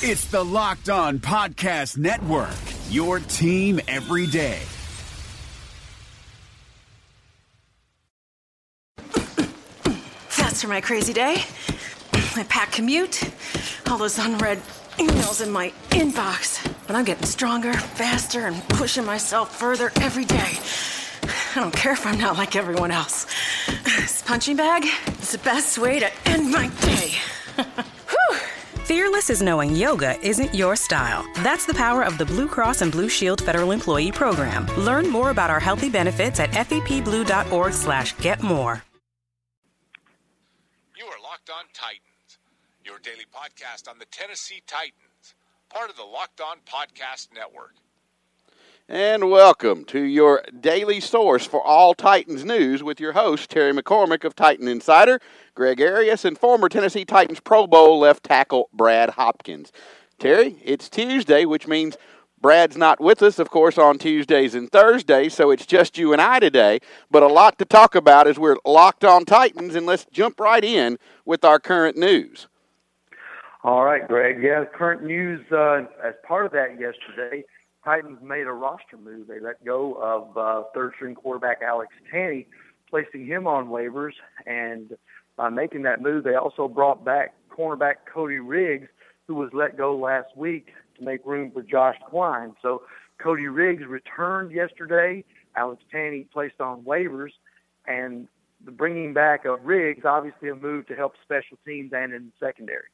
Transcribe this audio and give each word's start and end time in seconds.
It's 0.00 0.26
the 0.26 0.44
Locked 0.44 0.90
On 0.90 1.18
Podcast 1.18 1.98
Network, 1.98 2.54
your 2.88 3.18
team 3.18 3.80
every 3.88 4.28
day. 4.28 4.60
That's 10.36 10.62
for 10.62 10.68
my 10.68 10.80
crazy 10.80 11.12
day. 11.12 11.42
My 12.36 12.44
packed 12.44 12.74
commute, 12.74 13.28
all 13.90 13.98
those 13.98 14.20
unread 14.20 14.58
emails 14.98 15.44
in 15.44 15.50
my 15.50 15.72
inbox. 15.90 16.64
But 16.86 16.94
I'm 16.94 17.04
getting 17.04 17.26
stronger, 17.26 17.72
faster, 17.72 18.46
and 18.46 18.62
pushing 18.68 19.04
myself 19.04 19.58
further 19.58 19.90
every 19.96 20.24
day. 20.24 20.58
I 21.56 21.60
don't 21.60 21.74
care 21.74 21.94
if 21.94 22.06
I'm 22.06 22.20
not 22.20 22.38
like 22.38 22.54
everyone 22.54 22.92
else. 22.92 23.26
This 23.82 24.22
punching 24.22 24.54
bag 24.54 24.84
is 25.20 25.32
the 25.32 25.38
best 25.38 25.76
way 25.76 25.98
to 25.98 26.08
end 26.24 26.52
my 26.52 26.68
day. 26.82 27.14
Fearless 28.88 29.28
is 29.28 29.42
knowing 29.42 29.76
yoga 29.76 30.18
isn't 30.26 30.54
your 30.54 30.74
style. 30.74 31.22
That's 31.44 31.66
the 31.66 31.74
power 31.74 32.02
of 32.02 32.16
the 32.16 32.24
Blue 32.24 32.48
Cross 32.48 32.80
and 32.80 32.90
Blue 32.90 33.10
Shield 33.10 33.44
Federal 33.44 33.70
Employee 33.70 34.10
Program. 34.10 34.64
Learn 34.78 35.10
more 35.10 35.28
about 35.28 35.50
our 35.50 35.60
healthy 35.60 35.90
benefits 35.90 36.40
at 36.40 36.52
fepblue.org 36.52 37.74
slash 37.74 38.16
get 38.16 38.42
more. 38.42 38.82
You 40.96 41.04
are 41.04 41.20
Locked 41.22 41.50
On 41.50 41.66
Titans, 41.74 42.38
your 42.82 42.98
daily 43.00 43.26
podcast 43.30 43.90
on 43.90 43.98
the 43.98 44.06
Tennessee 44.06 44.62
Titans, 44.66 45.34
part 45.68 45.90
of 45.90 45.96
the 45.98 46.04
Locked 46.04 46.40
On 46.40 46.56
Podcast 46.64 47.28
Network. 47.34 47.74
And 48.90 49.30
welcome 49.30 49.84
to 49.84 50.00
your 50.00 50.42
daily 50.60 50.98
source 50.98 51.44
for 51.44 51.62
all 51.62 51.92
Titans 51.92 52.42
news 52.42 52.82
with 52.82 52.98
your 52.98 53.12
host, 53.12 53.50
Terry 53.50 53.70
McCormick 53.74 54.24
of 54.24 54.34
Titan 54.34 54.66
Insider, 54.66 55.20
Greg 55.54 55.82
Arias, 55.82 56.24
and 56.24 56.38
former 56.38 56.70
Tennessee 56.70 57.04
Titans 57.04 57.38
Pro 57.38 57.66
Bowl 57.66 57.98
left 57.98 58.24
tackle 58.24 58.70
Brad 58.72 59.10
Hopkins. 59.10 59.72
Terry, 60.18 60.56
it's 60.64 60.88
Tuesday, 60.88 61.44
which 61.44 61.68
means 61.68 61.98
Brad's 62.40 62.78
not 62.78 62.98
with 62.98 63.22
us, 63.22 63.38
of 63.38 63.50
course, 63.50 63.76
on 63.76 63.98
Tuesdays 63.98 64.54
and 64.54 64.72
Thursdays, 64.72 65.34
so 65.34 65.50
it's 65.50 65.66
just 65.66 65.98
you 65.98 66.14
and 66.14 66.22
I 66.22 66.40
today. 66.40 66.78
But 67.10 67.22
a 67.22 67.28
lot 67.28 67.58
to 67.58 67.66
talk 67.66 67.94
about 67.94 68.26
as 68.26 68.38
we're 68.38 68.56
locked 68.64 69.04
on 69.04 69.26
Titans, 69.26 69.74
and 69.74 69.84
let's 69.84 70.06
jump 70.06 70.40
right 70.40 70.64
in 70.64 70.98
with 71.26 71.44
our 71.44 71.58
current 71.58 71.98
news. 71.98 72.46
All 73.62 73.84
right, 73.84 74.08
Greg. 74.08 74.42
Yeah, 74.42 74.64
current 74.64 75.04
news 75.04 75.44
uh, 75.52 75.82
as 76.02 76.14
part 76.26 76.46
of 76.46 76.52
that 76.52 76.80
yesterday– 76.80 77.44
Titans 77.88 78.18
made 78.22 78.46
a 78.46 78.52
roster 78.52 78.98
move. 78.98 79.28
They 79.28 79.40
let 79.40 79.64
go 79.64 79.94
of 79.94 80.36
uh, 80.36 80.68
third 80.74 80.92
string 80.96 81.14
quarterback 81.14 81.62
Alex 81.62 81.90
Tanney, 82.12 82.44
placing 82.90 83.24
him 83.24 83.46
on 83.46 83.68
waivers. 83.68 84.12
And 84.44 84.94
by 85.36 85.48
making 85.48 85.84
that 85.84 86.02
move, 86.02 86.22
they 86.22 86.34
also 86.34 86.68
brought 86.68 87.02
back 87.02 87.32
cornerback 87.50 87.94
Cody 88.12 88.40
Riggs, 88.40 88.88
who 89.26 89.36
was 89.36 89.48
let 89.54 89.78
go 89.78 89.96
last 89.96 90.36
week 90.36 90.74
to 90.98 91.02
make 91.02 91.24
room 91.24 91.50
for 91.50 91.62
Josh 91.62 91.96
Kline. 92.10 92.54
So 92.60 92.82
Cody 93.16 93.46
Riggs 93.46 93.86
returned 93.86 94.52
yesterday. 94.52 95.24
Alex 95.56 95.82
Tanney 95.90 96.30
placed 96.30 96.60
on 96.60 96.82
waivers. 96.82 97.30
And 97.86 98.28
the 98.66 98.70
bringing 98.70 99.14
back 99.14 99.46
of 99.46 99.64
Riggs, 99.64 100.04
obviously 100.04 100.50
a 100.50 100.54
move 100.54 100.86
to 100.88 100.94
help 100.94 101.14
special 101.22 101.56
teams 101.66 101.92
and 101.94 102.12
in 102.12 102.26
the 102.26 102.46
secondary 102.46 102.88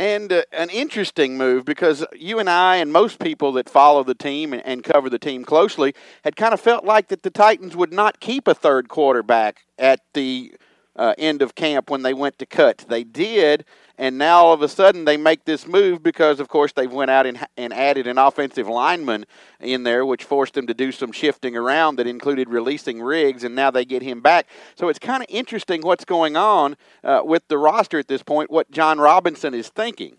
and 0.00 0.32
uh, 0.32 0.42
an 0.52 0.70
interesting 0.70 1.36
move 1.36 1.66
because 1.66 2.06
you 2.16 2.38
and 2.38 2.48
I 2.48 2.76
and 2.76 2.90
most 2.90 3.18
people 3.18 3.52
that 3.52 3.68
follow 3.68 4.02
the 4.02 4.14
team 4.14 4.54
and, 4.54 4.64
and, 4.64 4.82
cover 4.82 5.10
the 5.10 5.18
team 5.18 5.44
closely 5.44 5.94
had 6.24 6.36
kind 6.36 6.54
of 6.54 6.60
felt 6.60 6.86
like 6.86 7.08
that 7.08 7.22
the 7.22 7.28
Titans 7.28 7.76
would 7.76 7.92
not 7.92 8.18
keep 8.18 8.48
a 8.48 8.54
third 8.54 8.88
quarterback 8.88 9.66
at 9.78 10.00
the 10.14 10.54
uh, 10.96 11.14
end 11.18 11.42
of 11.42 11.54
camp 11.54 11.90
when 11.90 12.00
they 12.00 12.14
went 12.14 12.38
to 12.38 12.46
cut. 12.46 12.86
They 12.88 13.04
did, 13.04 13.66
and 14.00 14.16
now 14.16 14.46
all 14.46 14.54
of 14.54 14.62
a 14.62 14.68
sudden 14.68 15.04
they 15.04 15.18
make 15.18 15.44
this 15.44 15.66
move 15.66 16.02
because, 16.02 16.40
of 16.40 16.48
course, 16.48 16.72
they've 16.72 16.90
went 16.90 17.10
out 17.10 17.26
and, 17.26 17.46
and 17.58 17.70
added 17.74 18.06
an 18.06 18.16
offensive 18.16 18.66
lineman 18.66 19.26
in 19.60 19.82
there, 19.82 20.06
which 20.06 20.24
forced 20.24 20.54
them 20.54 20.66
to 20.68 20.72
do 20.72 20.90
some 20.90 21.12
shifting 21.12 21.54
around 21.54 21.96
that 21.96 22.06
included 22.06 22.48
releasing 22.48 23.02
Riggs, 23.02 23.44
and 23.44 23.54
now 23.54 23.70
they 23.70 23.84
get 23.84 24.00
him 24.00 24.22
back. 24.22 24.48
So 24.74 24.88
it's 24.88 24.98
kind 24.98 25.22
of 25.22 25.26
interesting 25.28 25.82
what's 25.82 26.06
going 26.06 26.34
on 26.34 26.78
uh, 27.04 27.20
with 27.22 27.46
the 27.48 27.58
roster 27.58 27.98
at 27.98 28.08
this 28.08 28.22
point, 28.22 28.50
what 28.50 28.70
Jon 28.70 28.98
Robinson 28.98 29.52
is 29.52 29.68
thinking. 29.68 30.16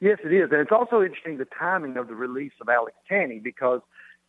Yes, 0.00 0.18
it 0.24 0.32
is, 0.32 0.50
and 0.52 0.60
it's 0.60 0.72
also 0.72 1.02
interesting 1.02 1.38
the 1.38 1.48
timing 1.58 1.96
of 1.96 2.06
the 2.06 2.14
release 2.14 2.52
of 2.60 2.68
Alex 2.68 2.96
Tanney 3.10 3.42
because, 3.42 3.80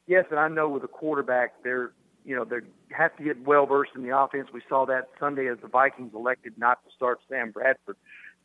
yes, 0.08 0.26
and 0.32 0.40
I 0.40 0.48
know 0.48 0.68
with 0.68 0.84
a 0.84 0.88
quarterback, 0.88 1.54
they're 1.64 1.92
you 2.26 2.36
know, 2.36 2.46
they 2.46 2.58
have 2.92 3.16
to 3.18 3.24
get 3.24 3.42
well 3.48 3.66
versed 3.66 3.94
in 3.96 4.04
the 4.04 4.16
offense. 4.16 4.50
We 4.54 4.62
saw 4.70 4.86
that 4.86 5.10
Sunday 5.20 5.48
as 5.48 5.58
the 5.62 5.68
Vikings 5.68 6.14
elected 6.14 6.54
not 6.58 6.84
to 6.86 6.92
start 6.96 7.20
Sam 7.28 7.52
Bradford. 7.52 7.98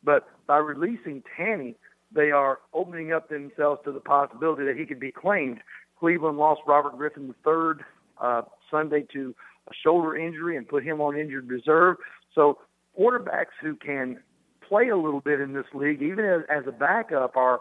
But 0.03 0.27
by 0.47 0.57
releasing 0.57 1.23
Tanney, 1.37 1.75
they 2.13 2.31
are 2.31 2.59
opening 2.73 3.11
up 3.11 3.29
themselves 3.29 3.81
to 3.85 3.91
the 3.91 3.99
possibility 3.99 4.65
that 4.65 4.77
he 4.77 4.85
could 4.85 4.99
be 4.99 5.11
claimed. 5.11 5.59
Cleveland 5.99 6.37
lost 6.37 6.61
Robert 6.67 6.97
Griffin 6.97 7.33
III 7.45 7.83
uh, 8.21 8.41
Sunday 8.71 9.05
to 9.13 9.35
a 9.69 9.73
shoulder 9.83 10.15
injury 10.15 10.55
and 10.55 10.67
put 10.67 10.83
him 10.83 11.01
on 11.01 11.17
injured 11.17 11.49
reserve. 11.49 11.97
So 12.33 12.59
quarterbacks 12.97 13.55
who 13.61 13.75
can 13.75 14.19
play 14.67 14.89
a 14.89 14.97
little 14.97 15.21
bit 15.21 15.39
in 15.39 15.53
this 15.53 15.65
league, 15.73 16.01
even 16.01 16.25
as, 16.25 16.41
as 16.49 16.63
a 16.67 16.71
backup, 16.71 17.35
are 17.35 17.59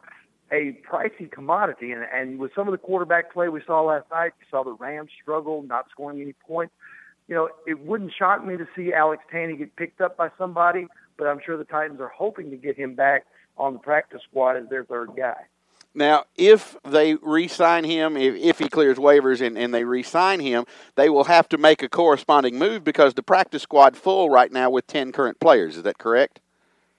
a 0.53 0.79
pricey 0.89 1.31
commodity. 1.31 1.93
And, 1.93 2.05
and 2.13 2.39
with 2.39 2.53
some 2.55 2.69
of 2.69 2.73
the 2.73 2.79
quarterback 2.79 3.33
play 3.33 3.49
we 3.49 3.61
saw 3.67 3.83
last 3.83 4.07
night, 4.11 4.33
we 4.39 4.47
saw 4.51 4.63
the 4.63 4.75
Rams 4.75 5.11
struggle, 5.21 5.63
not 5.63 5.87
scoring 5.91 6.21
any 6.21 6.35
points. 6.47 6.75
You 7.29 7.35
know, 7.35 7.49
it 7.67 7.81
wouldn't 7.81 8.13
shock 8.17 8.45
me 8.45 8.57
to 8.57 8.67
see 8.77 8.93
Alex 8.93 9.25
Tanney 9.33 9.59
get 9.59 9.75
picked 9.75 10.01
up 10.01 10.17
by 10.17 10.29
somebody 10.39 10.87
but 11.17 11.27
I'm 11.27 11.41
sure 11.45 11.57
the 11.57 11.65
Titans 11.65 12.01
are 12.01 12.09
hoping 12.09 12.51
to 12.51 12.57
get 12.57 12.77
him 12.77 12.95
back 12.95 13.27
on 13.57 13.73
the 13.73 13.79
practice 13.79 14.23
squad 14.29 14.57
as 14.57 14.69
their 14.69 14.85
third 14.85 15.11
guy. 15.17 15.47
Now, 15.95 16.25
if 16.37 16.77
they 16.85 17.15
re 17.15 17.49
sign 17.49 17.85
him, 17.85 18.19
if, 18.19 18.35
if 18.35 18.59
he 18.59 18.69
clears 18.69 18.99
waivers 18.99 19.41
and, 19.41 19.57
and 19.57 19.73
they 19.73 19.85
re 19.85 20.03
sign 20.03 20.41
him, 20.41 20.67
they 20.95 21.09
will 21.09 21.25
have 21.25 21.49
to 21.49 21.59
make 21.59 21.83
a 21.83 21.89
corresponding 21.89 22.59
move 22.59 22.85
because 22.85 23.15
the 23.15 23.23
practice 23.23 23.63
squad 23.63 23.97
full 23.97 24.29
right 24.29 24.53
now 24.53 24.69
with 24.69 24.87
10 24.89 25.13
current 25.13 25.41
players. 25.41 25.79
Is 25.79 25.85
that 25.85 25.97
correct? 25.97 26.41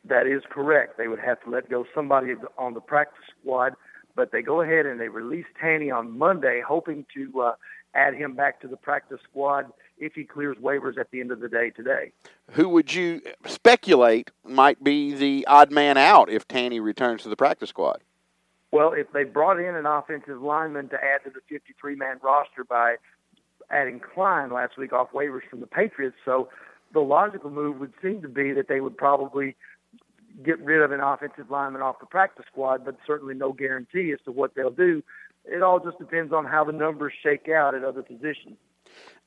That 0.03 0.25
is 0.25 0.41
correct. 0.49 0.97
They 0.97 1.07
would 1.07 1.19
have 1.19 1.41
to 1.43 1.49
let 1.51 1.69
go 1.69 1.85
somebody 1.93 2.33
on 2.57 2.73
the 2.73 2.79
practice 2.79 3.23
squad, 3.39 3.75
but 4.15 4.31
they 4.31 4.41
go 4.41 4.61
ahead 4.61 4.87
and 4.87 4.99
they 4.99 5.09
release 5.09 5.45
Tanney 5.61 5.95
on 5.95 6.17
Monday, 6.17 6.63
hoping 6.67 7.05
to 7.13 7.41
uh, 7.41 7.51
add 7.97 8.13
him 8.13 8.35
back 8.35 8.61
to 8.61 8.67
the 8.67 8.77
practice 8.77 9.19
squad 9.29 9.65
if 9.97 10.13
he 10.13 10.23
clears 10.23 10.55
waivers 10.57 10.97
at 10.97 11.09
the 11.11 11.19
end 11.19 11.31
of 11.31 11.39
the 11.39 11.49
day 11.49 11.71
today. 11.71 12.11
Who 12.51 12.69
would 12.69 12.93
you 12.93 13.21
speculate 13.45 14.31
might 14.45 14.83
be 14.83 15.13
the 15.13 15.45
odd 15.47 15.71
man 15.71 15.97
out 15.97 16.29
if 16.29 16.47
Tanney 16.47 16.81
returns 16.81 17.23
to 17.23 17.29
the 17.29 17.35
practice 17.35 17.69
squad? 17.69 18.01
Well, 18.71 18.93
if 18.93 19.11
they 19.11 19.23
brought 19.23 19.59
in 19.59 19.75
an 19.75 19.85
offensive 19.85 20.41
lineman 20.41 20.89
to 20.89 20.95
add 20.95 21.23
to 21.23 21.31
the 21.31 21.39
53 21.49 21.95
man 21.95 22.19
roster 22.21 22.63
by 22.63 22.97
adding 23.69 23.99
Kline 23.99 24.51
last 24.51 24.77
week 24.77 24.93
off 24.93 25.11
waivers 25.11 25.41
from 25.49 25.61
the 25.61 25.67
Patriots, 25.67 26.15
so 26.23 26.49
the 26.93 26.99
logical 26.99 27.49
move 27.49 27.79
would 27.79 27.93
seem 28.01 28.21
to 28.21 28.29
be 28.29 28.53
that 28.53 28.67
they 28.67 28.79
would 28.79 28.95
probably 28.95 29.55
get 30.43 30.59
rid 30.59 30.81
of 30.81 30.91
an 30.91 30.99
offensive 30.99 31.49
lineman 31.49 31.81
off 31.81 31.99
the 31.99 32.05
practice 32.05 32.45
squad, 32.51 32.85
but 32.85 32.97
certainly 33.07 33.33
no 33.33 33.51
guarantee 33.51 34.11
as 34.11 34.19
to 34.25 34.31
what 34.31 34.53
they'll 34.55 34.69
do. 34.69 35.01
It 35.47 35.63
all 35.63 35.79
just 35.79 35.97
depends 35.97 36.33
on 36.33 36.45
how 36.45 36.63
the 36.63 36.73
numbers 36.73 37.13
shake 37.23 37.47
out 37.49 37.73
at 37.73 37.83
other 37.83 38.03
positions. 38.03 38.57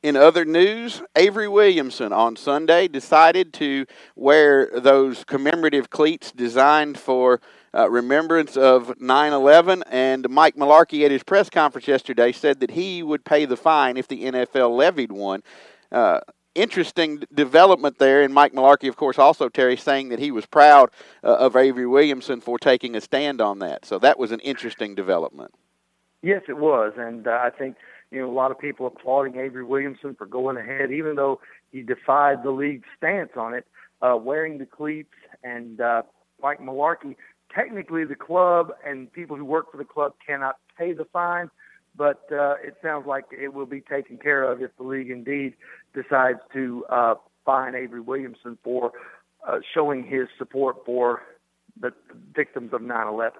In 0.03 0.17
other 0.17 0.47
news, 0.47 1.03
Avery 1.15 1.47
Williamson 1.49 2.11
on 2.11 2.35
Sunday 2.35 2.89
decided 2.89 3.53
to 3.55 3.85
wear 4.17 4.71
those 4.75 5.25
commemorative 5.25 5.91
cleats 5.91 6.33
designed 6.33 6.99
for 6.99 7.41
uh, 7.75 7.91
remembrance 7.91 8.57
of 8.57 8.99
9 8.99 9.33
11. 9.33 9.83
And 9.91 10.29
Mike 10.31 10.57
Mularkey 10.57 11.05
at 11.05 11.11
his 11.11 11.23
press 11.23 11.51
conference 11.51 11.87
yesterday 11.87 12.33
said 12.33 12.61
that 12.61 12.71
he 12.71 13.03
would 13.03 13.27
pay 13.27 13.45
the 13.45 13.59
fine 13.59 13.99
if 13.99 14.09
the 14.09 14.25
NFL 14.25 14.75
levied 14.75 15.13
one. 15.13 15.43
Uh, 15.93 16.21
interesting 16.55 17.23
development 17.35 17.99
there. 17.99 18.23
And 18.23 18.33
Mike 18.33 18.55
Mularkey, 18.55 18.89
of 18.89 18.97
course, 18.97 19.19
also 19.19 19.51
Terry 19.51 19.77
saying 19.77 20.09
that 20.09 20.19
he 20.19 20.31
was 20.31 20.47
proud 20.47 20.91
uh, 21.23 21.37
of 21.37 21.57
Avery 21.57 21.87
Williamson 21.87 22.41
for 22.41 22.59
taking 22.59 22.97
a 22.97 23.03
stand 23.03 23.43
on 23.43 23.59
that. 23.59 23.85
So 23.85 23.99
that 23.99 24.19
was 24.19 24.33
an 24.33 24.41
interesting 24.41 24.95
development. 24.95 25.55
Yes, 26.23 26.43
it 26.49 26.59
was. 26.59 26.93
And 26.97 27.27
uh, 27.27 27.39
I 27.43 27.51
think 27.51 27.77
you 28.11 28.21
know, 28.21 28.31
a 28.31 28.33
lot 28.33 28.51
of 28.51 28.59
people 28.59 28.87
applauding 28.87 29.37
Avery 29.37 29.65
Williamson 29.65 30.15
for 30.15 30.27
going 30.27 30.57
ahead, 30.57 30.91
even 30.91 31.17
though 31.17 31.41
he 31.71 31.83
defied 31.83 32.43
the 32.43 32.51
league's 32.51 32.87
stance 32.97 33.31
on 33.37 33.55
it, 33.55 33.67
uh, 34.03 34.17
wearing 34.17 34.59
the 34.59 34.67
cleats 34.67 35.15
and 35.43 35.81
uh, 35.81 36.03
Mike 36.43 36.61
Mularkey. 36.61 37.17
Technically, 37.55 38.05
the 38.05 38.15
club 38.15 38.73
and 38.87 39.13
people 39.13 39.37
who 39.37 39.45
work 39.45 39.71
for 39.71 39.79
the 39.79 39.85
club 39.85 40.13
cannot 40.25 40.57
pay 40.79 40.93
the 40.93 41.05
fine, 41.13 41.51
but 41.97 42.23
uh, 42.33 42.55
it 42.63 42.77
sounds 42.83 43.07
like 43.07 43.25
it 43.33 43.53
will 43.53 43.67
be 43.67 43.81
taken 43.81 44.19
care 44.19 44.45
of 44.45 44.63
if 44.63 44.71
the 44.77 44.85
league 44.85 45.11
indeed 45.11 45.55
decides 45.95 46.39
to 46.53 46.85
uh, 46.91 47.15
fine 47.45 47.75
Avery 47.75 48.01
Williamson 48.01 48.57
for 48.63 48.93
uh, 49.47 49.59
showing 49.75 50.05
his 50.05 50.29
support 50.39 50.77
for 50.85 51.23
the 51.81 51.93
victims 52.35 52.73
of 52.73 52.83
9 52.83 53.07
11. 53.09 53.39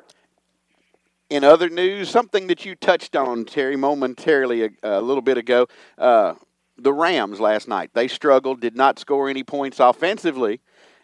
In 1.31 1.45
other 1.45 1.69
news, 1.69 2.11
something 2.11 2.49
that 2.49 2.65
you 2.65 2.75
touched 2.75 3.15
on, 3.15 3.45
Terry, 3.45 3.77
momentarily 3.77 4.65
a, 4.65 4.71
a 4.83 5.01
little 5.01 5.23
bit 5.23 5.39
ago, 5.39 5.69
uh, 5.97 6.35
the 6.77 6.93
Rams 6.93 7.39
last 7.39 7.69
night. 7.69 7.91
They 7.95 8.09
struggled, 8.09 8.61
did 8.61 8.75
not 8.75 8.99
score 8.99 9.29
any 9.29 9.45
points 9.45 9.79
offensively, 9.79 10.61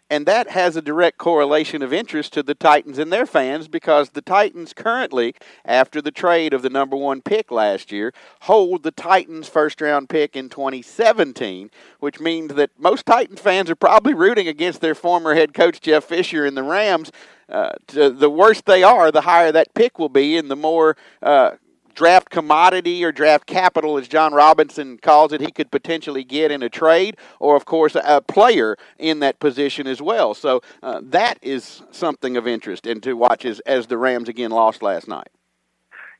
And 0.09 0.25
that 0.25 0.49
has 0.49 0.75
a 0.75 0.81
direct 0.81 1.17
correlation 1.17 1.81
of 1.81 1.93
interest 1.93 2.33
to 2.33 2.43
the 2.43 2.55
Titans 2.55 2.97
and 2.97 3.11
their 3.11 3.25
fans 3.25 3.69
because 3.69 4.09
the 4.09 4.21
Titans 4.21 4.73
currently, 4.73 5.33
after 5.63 6.01
the 6.01 6.11
trade 6.11 6.53
of 6.53 6.61
the 6.61 6.69
number 6.69 6.97
one 6.97 7.21
pick 7.21 7.49
last 7.49 7.91
year, 7.91 8.13
hold 8.41 8.83
the 8.83 8.91
Titans' 8.91 9.47
first 9.47 9.79
round 9.79 10.09
pick 10.09 10.35
in 10.35 10.49
2017, 10.49 11.71
which 11.99 12.19
means 12.19 12.53
that 12.55 12.71
most 12.77 13.05
Titans 13.05 13.39
fans 13.39 13.69
are 13.69 13.75
probably 13.75 14.13
rooting 14.13 14.47
against 14.49 14.81
their 14.81 14.95
former 14.95 15.35
head 15.35 15.53
coach 15.53 15.79
Jeff 15.79 16.05
Fisher 16.05 16.45
and 16.45 16.57
the 16.57 16.63
Rams. 16.63 17.11
Uh, 17.49 17.73
the 17.87 18.29
worse 18.29 18.61
they 18.61 18.83
are, 18.83 19.11
the 19.11 19.21
higher 19.21 19.51
that 19.51 19.73
pick 19.73 19.97
will 19.99 20.09
be, 20.09 20.37
and 20.37 20.51
the 20.51 20.55
more 20.55 20.97
uh, 21.21 21.51
draft 21.97 22.29
commodity 22.29 23.03
or 23.03 23.11
draft 23.11 23.47
capital, 23.47 23.97
as 23.97 24.07
Jon 24.07 24.31
Robinson 24.33 24.97
calls 24.99 25.33
it, 25.33 25.41
he 25.41 25.51
could 25.51 25.71
potentially 25.71 26.23
get 26.23 26.51
in 26.51 26.61
a 26.61 26.69
trade, 26.69 27.17
or 27.39 27.55
of 27.55 27.65
course 27.65 27.95
a 27.95 28.21
player 28.21 28.77
in 28.99 29.19
that 29.21 29.39
position 29.39 29.87
as 29.87 30.01
well. 30.01 30.33
So 30.35 30.61
uh, 30.83 31.01
that 31.03 31.39
is 31.41 31.81
something 31.91 32.37
of 32.37 32.47
interest 32.47 32.85
and 32.85 33.01
to 33.03 33.13
watch 33.13 33.45
as, 33.45 33.59
as 33.61 33.87
the 33.87 33.97
Rams 33.97 34.29
again 34.29 34.51
lost 34.51 34.83
last 34.83 35.07
night. 35.07 35.29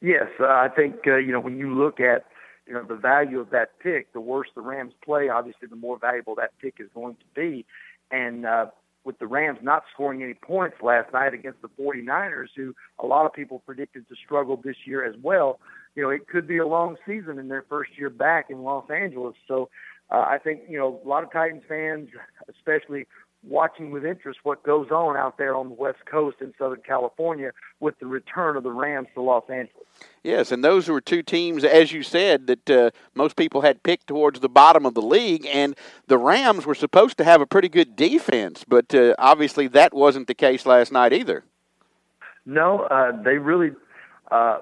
Yes, 0.01 0.27
uh, 0.39 0.45
I 0.45 0.69
think 0.69 1.07
uh, 1.07 1.17
you 1.17 1.31
know 1.31 1.39
when 1.39 1.57
you 1.57 1.73
look 1.73 1.99
at 1.99 2.25
you 2.65 2.73
know 2.73 2.83
the 2.83 2.95
value 2.95 3.39
of 3.39 3.51
that 3.51 3.79
pick, 3.79 4.11
the 4.13 4.21
worse 4.21 4.47
the 4.55 4.61
Rams 4.61 4.93
play, 5.03 5.29
obviously 5.29 5.67
the 5.67 5.75
more 5.75 5.97
valuable 5.97 6.35
that 6.35 6.51
pick 6.59 6.75
is 6.79 6.89
going 6.93 7.15
to 7.15 7.25
be, 7.35 7.65
and 8.11 8.45
uh, 8.45 8.67
with 9.07 9.17
the 9.19 9.25
Rams 9.25 9.59
not 9.63 9.83
scoring 9.93 10.21
any 10.21 10.33
points 10.33 10.75
last 10.83 11.13
night 11.13 11.33
against 11.33 11.61
the 11.61 11.69
49ers, 11.79 12.49
who 12.55 12.75
a 12.99 13.07
lot 13.07 13.25
of 13.25 13.31
people 13.31 13.63
predicted 13.65 14.07
to 14.09 14.15
struggle 14.23 14.59
this 14.61 14.75
year 14.85 15.05
as 15.05 15.15
well. 15.23 15.59
You 15.95 16.03
know, 16.03 16.09
it 16.09 16.27
could 16.27 16.45
be 16.45 16.57
a 16.57 16.67
long 16.67 16.97
season 17.07 17.39
in 17.39 17.47
their 17.47 17.63
first 17.69 17.91
year 17.97 18.09
back 18.09 18.47
in 18.49 18.61
Los 18.61 18.87
Angeles. 18.91 19.35
So 19.47 19.69
uh, 20.11 20.25
I 20.29 20.37
think, 20.43 20.63
you 20.69 20.77
know, 20.77 21.01
a 21.03 21.07
lot 21.07 21.23
of 21.23 21.31
Titans 21.31 21.63
fans, 21.67 22.09
especially 22.49 23.07
watching 23.49 23.91
with 23.91 24.05
interest 24.05 24.39
what 24.43 24.63
goes 24.63 24.89
on 24.91 25.15
out 25.15 25.37
there 25.37 25.55
on 25.55 25.69
the 25.69 25.73
West 25.73 25.99
Coast 26.05 26.37
in 26.41 26.53
Southern 26.57 26.81
California 26.81 27.51
with 27.79 27.97
the 27.99 28.05
return 28.05 28.57
of 28.57 28.63
the 28.63 28.71
Rams 28.71 29.07
to 29.15 29.21
Los 29.21 29.43
Angeles. 29.49 29.85
Yes, 30.23 30.51
and 30.51 30.63
those 30.63 30.89
were 30.89 31.01
two 31.01 31.23
teams, 31.23 31.63
as 31.63 31.91
you 31.91 32.03
said, 32.03 32.47
that 32.47 32.69
uh, 32.69 32.91
most 33.15 33.35
people 33.35 33.61
had 33.61 33.83
picked 33.83 34.07
towards 34.07 34.39
the 34.39 34.49
bottom 34.49 34.85
of 34.85 34.93
the 34.93 35.01
league, 35.01 35.45
and 35.45 35.75
the 36.07 36.17
Rams 36.17 36.65
were 36.65 36.75
supposed 36.75 37.17
to 37.17 37.23
have 37.23 37.41
a 37.41 37.45
pretty 37.45 37.69
good 37.69 37.95
defense, 37.95 38.63
but 38.67 38.93
uh, 38.93 39.15
obviously 39.17 39.67
that 39.69 39.93
wasn't 39.93 40.27
the 40.27 40.35
case 40.35 40.65
last 40.65 40.91
night 40.91 41.13
either. 41.13 41.43
No, 42.45 42.81
uh, 42.81 43.11
they 43.23 43.37
really 43.37 43.71
uh, 44.31 44.59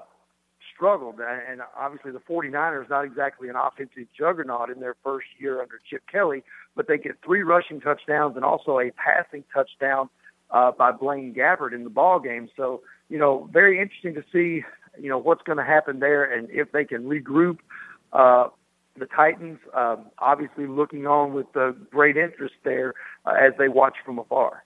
struggled. 0.76 1.16
And 1.20 1.62
obviously, 1.76 2.12
the 2.12 2.20
49ers 2.20 2.90
not 2.90 3.04
exactly 3.04 3.48
an 3.48 3.56
offensive 3.56 4.06
juggernaut 4.16 4.70
in 4.70 4.80
their 4.80 4.96
first 5.02 5.26
year 5.38 5.60
under 5.60 5.80
Chip 5.88 6.02
Kelly, 6.10 6.44
but 6.74 6.86
they 6.86 6.98
get 6.98 7.16
three 7.24 7.42
rushing 7.42 7.80
touchdowns 7.80 8.36
and 8.36 8.44
also 8.44 8.78
a 8.78 8.90
passing 8.92 9.44
touchdown 9.52 10.08
uh, 10.50 10.70
by 10.72 10.92
Blaine 10.92 11.34
Gabbert 11.34 11.72
in 11.72 11.84
the 11.84 11.90
ball 11.90 12.20
game. 12.20 12.48
So, 12.56 12.82
you 13.08 13.18
know, 13.18 13.48
very 13.52 13.80
interesting 13.80 14.14
to 14.14 14.24
see, 14.32 14.64
you 15.00 15.08
know, 15.08 15.18
what's 15.18 15.42
going 15.42 15.58
to 15.58 15.64
happen 15.64 15.98
there 16.00 16.24
and 16.24 16.48
if 16.50 16.72
they 16.72 16.84
can 16.84 17.04
regroup. 17.04 17.58
Uh, 18.12 18.48
the 18.98 19.06
Titans, 19.06 19.58
um, 19.74 20.06
obviously 20.18 20.66
looking 20.66 21.06
on 21.06 21.34
with 21.34 21.46
uh, 21.54 21.72
great 21.90 22.16
interest 22.16 22.54
there 22.64 22.94
uh, 23.26 23.34
as 23.38 23.52
they 23.58 23.68
watch 23.68 23.96
from 24.04 24.18
afar. 24.18 24.64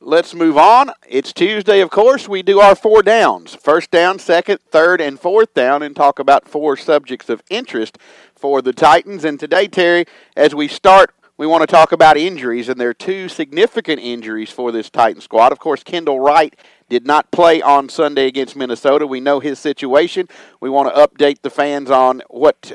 Let's 0.00 0.32
move 0.32 0.56
on. 0.56 0.92
It's 1.08 1.32
Tuesday, 1.32 1.80
of 1.80 1.90
course. 1.90 2.28
We 2.28 2.42
do 2.42 2.60
our 2.60 2.76
four 2.76 3.02
downs 3.02 3.56
first 3.56 3.90
down, 3.90 4.20
second, 4.20 4.60
third, 4.70 5.00
and 5.00 5.18
fourth 5.18 5.54
down, 5.54 5.82
and 5.82 5.96
talk 5.96 6.20
about 6.20 6.48
four 6.48 6.76
subjects 6.76 7.28
of 7.28 7.42
interest 7.50 7.98
for 8.36 8.62
the 8.62 8.72
Titans. 8.72 9.24
And 9.24 9.40
today, 9.40 9.66
Terry, 9.66 10.04
as 10.36 10.54
we 10.54 10.68
start, 10.68 11.12
we 11.36 11.46
want 11.46 11.62
to 11.62 11.66
talk 11.66 11.92
about 11.92 12.16
injuries, 12.16 12.68
and 12.68 12.80
there 12.80 12.88
are 12.90 12.94
two 12.94 13.28
significant 13.28 14.00
injuries 14.00 14.50
for 14.50 14.72
this 14.72 14.88
Titan 14.88 15.20
squad. 15.20 15.52
Of 15.52 15.58
course, 15.58 15.82
Kendall 15.82 16.20
Wright 16.20 16.54
did 16.88 17.06
not 17.06 17.30
play 17.30 17.60
on 17.60 17.88
Sunday 17.88 18.26
against 18.26 18.56
Minnesota. 18.56 19.06
We 19.06 19.20
know 19.20 19.40
his 19.40 19.58
situation. 19.58 20.28
We 20.60 20.70
want 20.70 20.94
to 20.94 21.00
update 21.00 21.42
the 21.42 21.50
fans 21.50 21.90
on 21.90 22.22
what 22.28 22.72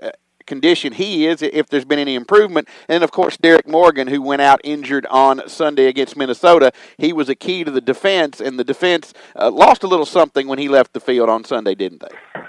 condition 0.53 0.93
he 0.93 1.25
is, 1.25 1.41
if 1.41 1.67
there's 1.69 1.83
been 1.85 1.97
any 1.97 2.13
improvement. 2.13 2.67
And 2.87 3.03
of 3.03 3.11
course, 3.11 3.37
Derrick 3.37 3.67
Morgan, 3.67 4.07
who 4.07 4.21
went 4.21 4.43
out 4.43 4.61
injured 4.63 5.07
on 5.07 5.41
Sunday 5.49 5.87
against 5.87 6.15
Minnesota, 6.15 6.71
he 6.97 7.11
was 7.11 7.27
a 7.27 7.33
key 7.35 7.63
to 7.63 7.71
the 7.71 7.81
defense, 7.81 8.39
and 8.39 8.59
the 8.59 8.63
defense 8.63 9.13
uh, 9.35 9.49
lost 9.49 9.83
a 9.83 9.87
little 9.87 10.05
something 10.05 10.47
when 10.47 10.59
he 10.59 10.69
left 10.69 10.93
the 10.93 10.99
field 10.99 11.27
on 11.27 11.43
Sunday, 11.43 11.73
didn't 11.73 12.01
they? 12.01 12.41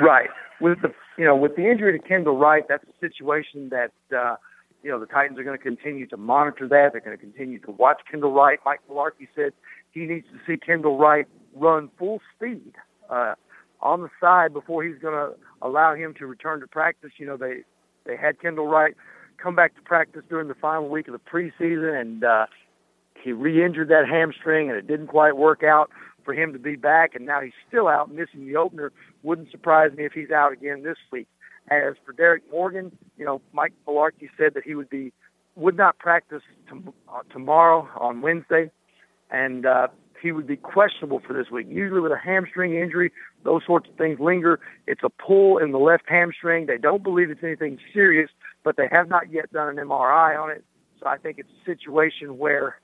Right. 0.00 0.30
With 0.60 0.80
the 0.82 0.94
you 1.18 1.24
know 1.24 1.34
with 1.34 1.56
the 1.56 1.68
injury 1.68 1.98
to 1.98 2.08
Kendall 2.08 2.38
Wright, 2.38 2.64
that's 2.68 2.84
a 2.84 2.98
situation 3.00 3.70
that. 3.70 3.92
Uh, 4.16 4.36
you 4.84 4.90
know, 4.90 5.00
the 5.00 5.06
Titans 5.06 5.38
are 5.38 5.44
going 5.44 5.56
to 5.56 5.62
continue 5.62 6.06
to 6.08 6.18
monitor 6.18 6.68
that. 6.68 6.90
They're 6.92 7.00
going 7.00 7.16
to 7.16 7.24
continue 7.28 7.58
to 7.60 7.70
watch 7.70 8.02
Kendall 8.10 8.32
Wright. 8.32 8.58
Mike 8.66 8.80
Mularkey 8.86 9.28
said 9.34 9.54
he 9.92 10.00
needs 10.04 10.26
to 10.26 10.38
see 10.46 10.58
Kendall 10.58 10.98
Wright 10.98 11.26
run 11.54 11.88
full 11.98 12.20
speed 12.36 12.74
uh, 13.08 13.34
on 13.84 14.00
the 14.02 14.08
side 14.20 14.52
before 14.52 14.82
he's 14.82 14.98
going 14.98 15.14
to 15.14 15.36
allow 15.62 15.94
him 15.94 16.14
to 16.14 16.26
return 16.26 16.60
to 16.60 16.66
practice. 16.66 17.12
You 17.18 17.26
know, 17.26 17.36
they 17.36 17.58
they 18.04 18.16
had 18.16 18.40
Kendall 18.40 18.66
Wright 18.66 18.94
come 19.36 19.54
back 19.54 19.76
to 19.76 19.82
practice 19.82 20.22
during 20.28 20.48
the 20.48 20.54
final 20.54 20.88
week 20.88 21.06
of 21.06 21.12
the 21.12 21.20
preseason, 21.20 22.00
and 22.00 22.24
uh, 22.24 22.46
he 23.22 23.32
re-injured 23.32 23.88
that 23.88 24.08
hamstring, 24.08 24.68
and 24.68 24.78
it 24.78 24.86
didn't 24.86 25.08
quite 25.08 25.36
work 25.36 25.62
out 25.62 25.90
for 26.24 26.34
him 26.34 26.52
to 26.52 26.58
be 26.58 26.76
back. 26.76 27.14
And 27.14 27.26
now 27.26 27.40
he's 27.40 27.52
still 27.68 27.86
out, 27.86 28.10
missing 28.10 28.46
the 28.46 28.56
opener. 28.56 28.92
Wouldn't 29.22 29.50
surprise 29.50 29.92
me 29.96 30.04
if 30.04 30.12
he's 30.12 30.30
out 30.30 30.52
again 30.52 30.82
this 30.82 30.96
week. 31.12 31.28
As 31.70 31.94
for 32.04 32.12
Derrick 32.12 32.42
Morgan, 32.50 32.92
you 33.16 33.24
know, 33.24 33.40
Mike 33.52 33.72
Mularkey 33.86 34.28
said 34.36 34.52
that 34.54 34.64
he 34.64 34.74
would 34.74 34.90
be 34.90 35.12
would 35.56 35.76
not 35.76 35.98
practice 35.98 36.42
to, 36.68 36.92
uh, 37.08 37.20
tomorrow 37.32 37.88
on 37.96 38.20
Wednesday, 38.20 38.70
and 39.30 39.64
uh, 39.64 39.86
he 40.24 40.32
would 40.32 40.46
be 40.46 40.56
questionable 40.56 41.20
for 41.20 41.34
this 41.34 41.50
week. 41.50 41.66
Usually 41.68 42.00
with 42.00 42.10
a 42.10 42.18
hamstring 42.18 42.74
injury, 42.74 43.12
those 43.44 43.62
sorts 43.66 43.90
of 43.90 43.96
things 43.96 44.18
linger. 44.18 44.58
It's 44.86 45.02
a 45.04 45.10
pull 45.10 45.58
in 45.58 45.70
the 45.70 45.78
left 45.78 46.04
hamstring. 46.08 46.64
They 46.66 46.78
don't 46.78 47.02
believe 47.02 47.30
it's 47.30 47.44
anything 47.44 47.78
serious, 47.92 48.30
but 48.64 48.76
they 48.76 48.88
have 48.90 49.08
not 49.08 49.30
yet 49.30 49.52
done 49.52 49.68
an 49.68 49.76
MRI 49.76 50.42
on 50.42 50.50
it. 50.50 50.64
So 50.98 51.06
I 51.06 51.18
think 51.18 51.38
it's 51.38 51.50
a 51.50 51.64
situation 51.66 52.38
where 52.38 52.80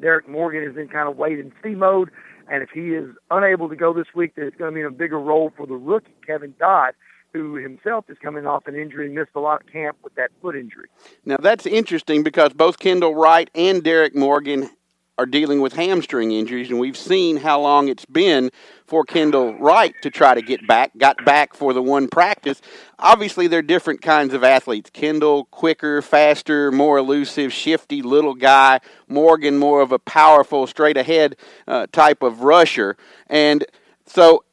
Derrick 0.00 0.28
Morgan 0.28 0.62
is 0.62 0.76
in 0.76 0.86
kind 0.86 1.08
of 1.08 1.16
wait 1.16 1.40
and 1.40 1.50
see 1.64 1.74
mode. 1.74 2.10
And 2.48 2.62
if 2.62 2.70
he 2.70 2.90
is 2.90 3.10
unable 3.30 3.68
to 3.68 3.76
go 3.76 3.92
this 3.92 4.06
week, 4.14 4.34
then 4.36 4.46
it's 4.46 4.56
going 4.56 4.70
to 4.70 4.74
be 4.74 4.80
in 4.80 4.86
a 4.86 4.92
bigger 4.92 5.18
role 5.18 5.52
for 5.56 5.66
the 5.66 5.74
rookie, 5.74 6.14
Kevin 6.24 6.54
Dodd, 6.60 6.94
who 7.32 7.56
himself 7.56 8.04
is 8.08 8.18
coming 8.22 8.46
off 8.46 8.68
an 8.68 8.76
injury, 8.76 9.06
and 9.06 9.16
missed 9.16 9.30
a 9.34 9.40
lot 9.40 9.62
of 9.62 9.66
camp 9.72 9.96
with 10.04 10.14
that 10.14 10.30
foot 10.40 10.54
injury. 10.54 10.86
Now 11.24 11.38
that's 11.38 11.66
interesting 11.66 12.22
because 12.22 12.52
both 12.52 12.78
Kendall 12.78 13.16
Wright 13.16 13.50
and 13.54 13.82
Derrick 13.82 14.14
Morgan 14.14 14.70
are 15.20 15.26
dealing 15.26 15.60
with 15.60 15.74
hamstring 15.74 16.32
injuries, 16.32 16.70
and 16.70 16.80
we've 16.80 16.96
seen 16.96 17.36
how 17.36 17.60
long 17.60 17.88
it's 17.88 18.06
been 18.06 18.50
for 18.86 19.04
Kendall 19.04 19.54
Wright 19.58 19.94
to 20.00 20.08
try 20.08 20.34
to 20.34 20.40
get 20.40 20.66
back. 20.66 20.96
Got 20.96 21.22
back 21.26 21.52
for 21.52 21.74
the 21.74 21.82
one 21.82 22.08
practice. 22.08 22.62
Obviously, 22.98 23.46
they're 23.46 23.60
different 23.60 24.00
kinds 24.00 24.32
of 24.32 24.42
athletes. 24.42 24.88
Kendall, 24.88 25.44
quicker, 25.44 26.00
faster, 26.00 26.72
more 26.72 26.96
elusive, 26.96 27.52
shifty 27.52 28.00
little 28.00 28.34
guy. 28.34 28.80
Morgan, 29.08 29.58
more 29.58 29.82
of 29.82 29.92
a 29.92 29.98
powerful, 29.98 30.66
straight 30.66 30.96
ahead 30.96 31.36
uh, 31.68 31.86
type 31.92 32.22
of 32.22 32.40
rusher. 32.40 32.96
And 33.26 33.66
so 34.06 34.44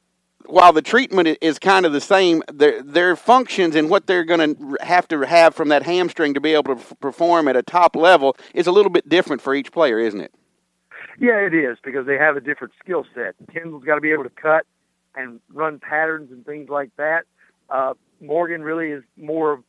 while 0.48 0.74
the 0.74 0.82
treatment 0.82 1.38
is 1.40 1.60
kind 1.60 1.86
of 1.86 1.94
the 1.94 2.02
same, 2.02 2.44
their 2.52 2.84
their 2.84 3.16
functions 3.16 3.74
and 3.74 3.90
what 3.90 4.06
they're 4.06 4.26
going 4.26 4.56
to 4.56 4.78
have 4.82 5.08
to 5.08 5.22
have 5.22 5.56
from 5.56 5.70
that 5.70 5.84
hamstring 5.84 6.34
to 6.34 6.42
be 6.42 6.54
able 6.54 6.76
to 6.76 6.96
perform 6.96 7.48
at 7.48 7.56
a 7.56 7.64
top 7.64 7.96
level 7.96 8.36
is 8.54 8.68
a 8.68 8.72
little 8.74 8.92
bit 8.92 9.08
different 9.08 9.42
for 9.42 9.56
each 9.56 9.72
player, 9.72 9.98
isn't 9.98 10.20
it? 10.20 10.34
Yeah, 11.20 11.40
it 11.40 11.54
is 11.54 11.78
because 11.84 12.06
they 12.06 12.18
have 12.18 12.38
a 12.38 12.42
different 12.42 12.74
skill 12.84 13.06
set. 13.16 13.36
Kendall's 13.52 13.84
got 13.84 13.96
to 13.96 14.02
be 14.02 14.12
able 14.12 14.24
to 14.24 14.30
cut 14.30 14.66
and 15.16 15.40
run 15.52 15.80
patterns 15.80 16.32
and 16.32 16.46
things 16.46 16.70
like 16.70 16.92
that. 16.98 17.24
Uh, 17.70 17.94
Morgan 18.22 18.62
really 18.62 18.90
is 18.90 19.04
more 19.18 19.54
of 19.54 19.64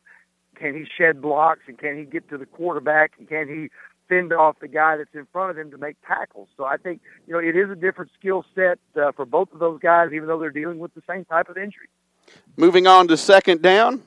can 0.55 0.73
he 0.73 0.85
shed 0.97 1.21
blocks 1.21 1.61
and 1.67 1.77
can 1.77 1.97
he 1.97 2.03
get 2.03 2.29
to 2.29 2.37
the 2.37 2.45
quarterback 2.45 3.13
and 3.17 3.27
can 3.27 3.47
he 3.47 3.69
fend 4.09 4.33
off 4.33 4.57
the 4.59 4.67
guy 4.67 4.97
that's 4.97 5.13
in 5.13 5.25
front 5.31 5.51
of 5.51 5.57
him 5.57 5.71
to 5.71 5.77
make 5.77 5.95
tackles. 6.05 6.49
So 6.57 6.65
I 6.65 6.77
think 6.77 7.01
you 7.27 7.33
know 7.33 7.39
it 7.39 7.55
is 7.55 7.69
a 7.69 7.75
different 7.75 8.11
skill 8.19 8.43
set 8.53 8.79
uh, 8.95 9.11
for 9.11 9.25
both 9.25 9.51
of 9.53 9.59
those 9.59 9.79
guys, 9.79 10.09
even 10.13 10.27
though 10.27 10.39
they're 10.39 10.49
dealing 10.49 10.79
with 10.79 10.93
the 10.93 11.03
same 11.07 11.25
type 11.25 11.49
of 11.49 11.57
injury. 11.57 11.87
Moving 12.57 12.87
on 12.87 13.07
to 13.07 13.17
second 13.17 13.61
down, 13.61 14.01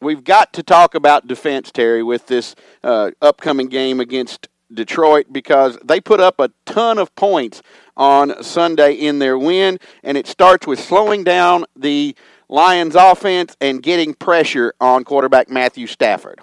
we've 0.00 0.24
got 0.24 0.52
to 0.54 0.62
talk 0.62 0.94
about 0.94 1.26
defense, 1.26 1.70
Terry, 1.70 2.02
with 2.02 2.28
this 2.28 2.54
uh, 2.82 3.10
upcoming 3.20 3.68
game 3.68 4.00
against 4.00 4.48
Detroit 4.72 5.26
because 5.32 5.78
they 5.84 6.00
put 6.00 6.20
up 6.20 6.40
a 6.40 6.50
ton 6.66 6.98
of 6.98 7.14
points 7.14 7.62
on 7.96 8.42
Sunday 8.42 8.92
in 8.94 9.18
their 9.18 9.38
win, 9.38 9.78
and 10.02 10.16
it 10.16 10.26
starts 10.26 10.66
with 10.66 10.80
slowing 10.80 11.24
down 11.24 11.64
the 11.76 12.14
Lions 12.48 12.94
offense 12.94 13.56
and 13.60 13.82
getting 13.82 14.14
pressure 14.14 14.74
on 14.80 15.04
quarterback 15.04 15.48
Matthew 15.48 15.86
Stafford. 15.86 16.40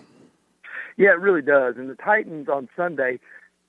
Yeah, 0.97 1.09
it 1.09 1.19
really 1.19 1.41
does. 1.41 1.75
And 1.77 1.89
the 1.89 1.95
Titans 1.95 2.49
on 2.49 2.69
Sunday 2.75 3.19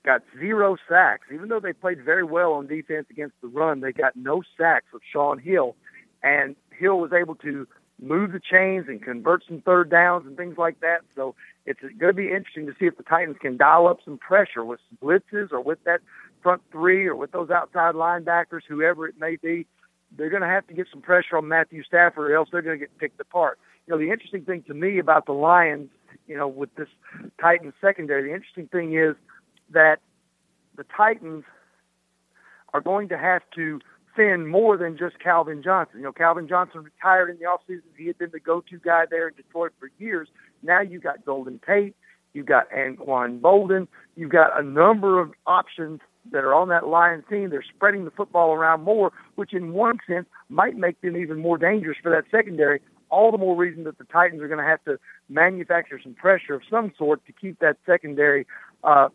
got 0.03 0.23
zero 0.39 0.77
sacks. 0.87 1.27
Even 1.33 1.49
though 1.49 1.59
they 1.59 1.73
played 1.73 2.03
very 2.03 2.23
well 2.23 2.53
on 2.53 2.67
defense 2.67 3.07
against 3.11 3.35
the 3.41 3.47
run, 3.47 3.81
they 3.81 3.91
got 3.91 4.15
no 4.15 4.41
sacks 4.57 4.85
with 4.93 5.03
Shaun 5.11 5.37
Hill. 5.37 5.75
And 6.23 6.55
Hill 6.71 6.99
was 6.99 7.11
able 7.13 7.35
to 7.35 7.67
move 8.01 8.31
the 8.31 8.39
chains 8.39 8.85
and 8.87 9.01
convert 9.03 9.43
some 9.47 9.61
third 9.61 9.89
downs 9.89 10.25
and 10.25 10.37
things 10.37 10.57
like 10.57 10.79
that. 10.79 11.01
So 11.15 11.35
it's 11.69 11.81
going 11.81 12.09
to 12.09 12.13
be 12.13 12.31
interesting 12.31 12.65
to 12.65 12.73
see 12.79 12.87
if 12.87 12.97
the 12.97 13.03
Titans 13.03 13.37
can 13.39 13.55
dial 13.55 13.87
up 13.87 13.99
some 14.03 14.17
pressure 14.17 14.65
with 14.65 14.79
blitzes 15.03 15.51
or 15.51 15.61
with 15.61 15.77
that 15.83 16.01
front 16.41 16.63
three 16.71 17.05
or 17.05 17.15
with 17.15 17.31
those 17.31 17.51
outside 17.51 17.93
linebackers, 17.93 18.61
whoever 18.67 19.07
it 19.07 19.15
may 19.19 19.35
be. 19.35 19.67
They're 20.17 20.31
going 20.31 20.41
to 20.41 20.47
have 20.47 20.65
to 20.67 20.73
get 20.73 20.87
some 20.91 21.01
pressure 21.01 21.37
on 21.37 21.47
Matthew 21.47 21.83
Stafford, 21.83 22.31
or 22.31 22.35
else 22.35 22.49
they're 22.51 22.63
going 22.63 22.79
to 22.79 22.83
get 22.83 22.97
picked 22.97 23.21
apart. 23.21 23.59
You 23.85 23.93
know, 23.93 23.99
the 23.99 24.09
interesting 24.09 24.43
thing 24.43 24.63
to 24.63 24.73
me 24.73 24.97
about 24.97 25.27
the 25.27 25.33
Lions, 25.33 25.89
you 26.27 26.35
know, 26.35 26.47
with 26.47 26.73
this 26.75 26.87
Titans 27.39 27.75
secondary, 27.79 28.23
the 28.23 28.33
interesting 28.33 28.67
thing 28.67 28.97
is 28.97 29.15
that 29.71 29.99
the 30.75 30.85
Titans 30.97 31.43
are 32.73 32.81
going 32.81 33.09
to 33.09 33.17
have 33.17 33.43
to 33.53 33.79
thin 34.15 34.47
more 34.47 34.75
than 34.75 34.97
just 34.97 35.19
Calvin 35.19 35.61
Johnson. 35.61 35.99
You 35.99 36.05
know, 36.05 36.11
Calvin 36.11 36.47
Johnson 36.47 36.81
retired 36.81 37.29
in 37.29 37.37
the 37.37 37.45
offseason. 37.45 37.83
He 37.95 38.07
had 38.07 38.17
been 38.17 38.31
the 38.31 38.39
go-to 38.39 38.79
guy 38.79 39.05
there 39.09 39.27
in 39.27 39.35
Detroit 39.35 39.71
for 39.79 39.91
years. 39.99 40.29
Now 40.63 40.81
you 40.81 40.99
got 40.99 41.25
Golden 41.25 41.59
Tate, 41.65 41.95
you've 42.33 42.45
got 42.45 42.69
Anquan 42.71 43.39
Boldin, 43.39 43.87
you've 44.15 44.31
got 44.31 44.59
a 44.59 44.63
number 44.63 45.19
of 45.19 45.31
options 45.45 46.01
that 46.31 46.43
are 46.43 46.53
on 46.53 46.69
that 46.69 46.87
Lions 46.87 47.23
team. 47.29 47.49
They're 47.49 47.63
spreading 47.63 48.05
the 48.05 48.11
football 48.11 48.53
around 48.53 48.83
more, 48.83 49.11
which 49.35 49.53
in 49.53 49.73
one 49.73 49.99
sense 50.07 50.27
might 50.49 50.75
make 50.75 51.01
them 51.01 51.17
even 51.17 51.39
more 51.39 51.57
dangerous 51.57 51.97
for 52.01 52.11
that 52.11 52.25
secondary. 52.29 52.81
All 53.09 53.31
the 53.31 53.37
more 53.37 53.55
reason 53.55 53.85
that 53.85 53.97
the 53.97 54.03
Titans 54.03 54.41
are 54.41 54.47
going 54.47 54.59
to 54.59 54.65
have 54.65 54.83
to 54.83 54.99
manufacture 55.29 55.99
some 56.01 56.13
pressure 56.13 56.53
of 56.53 56.61
some 56.69 56.93
sort 56.97 57.25
to 57.25 57.31
keep 57.31 57.59
that 57.59 57.77
secondary 57.85 58.45
uh, 58.83 59.09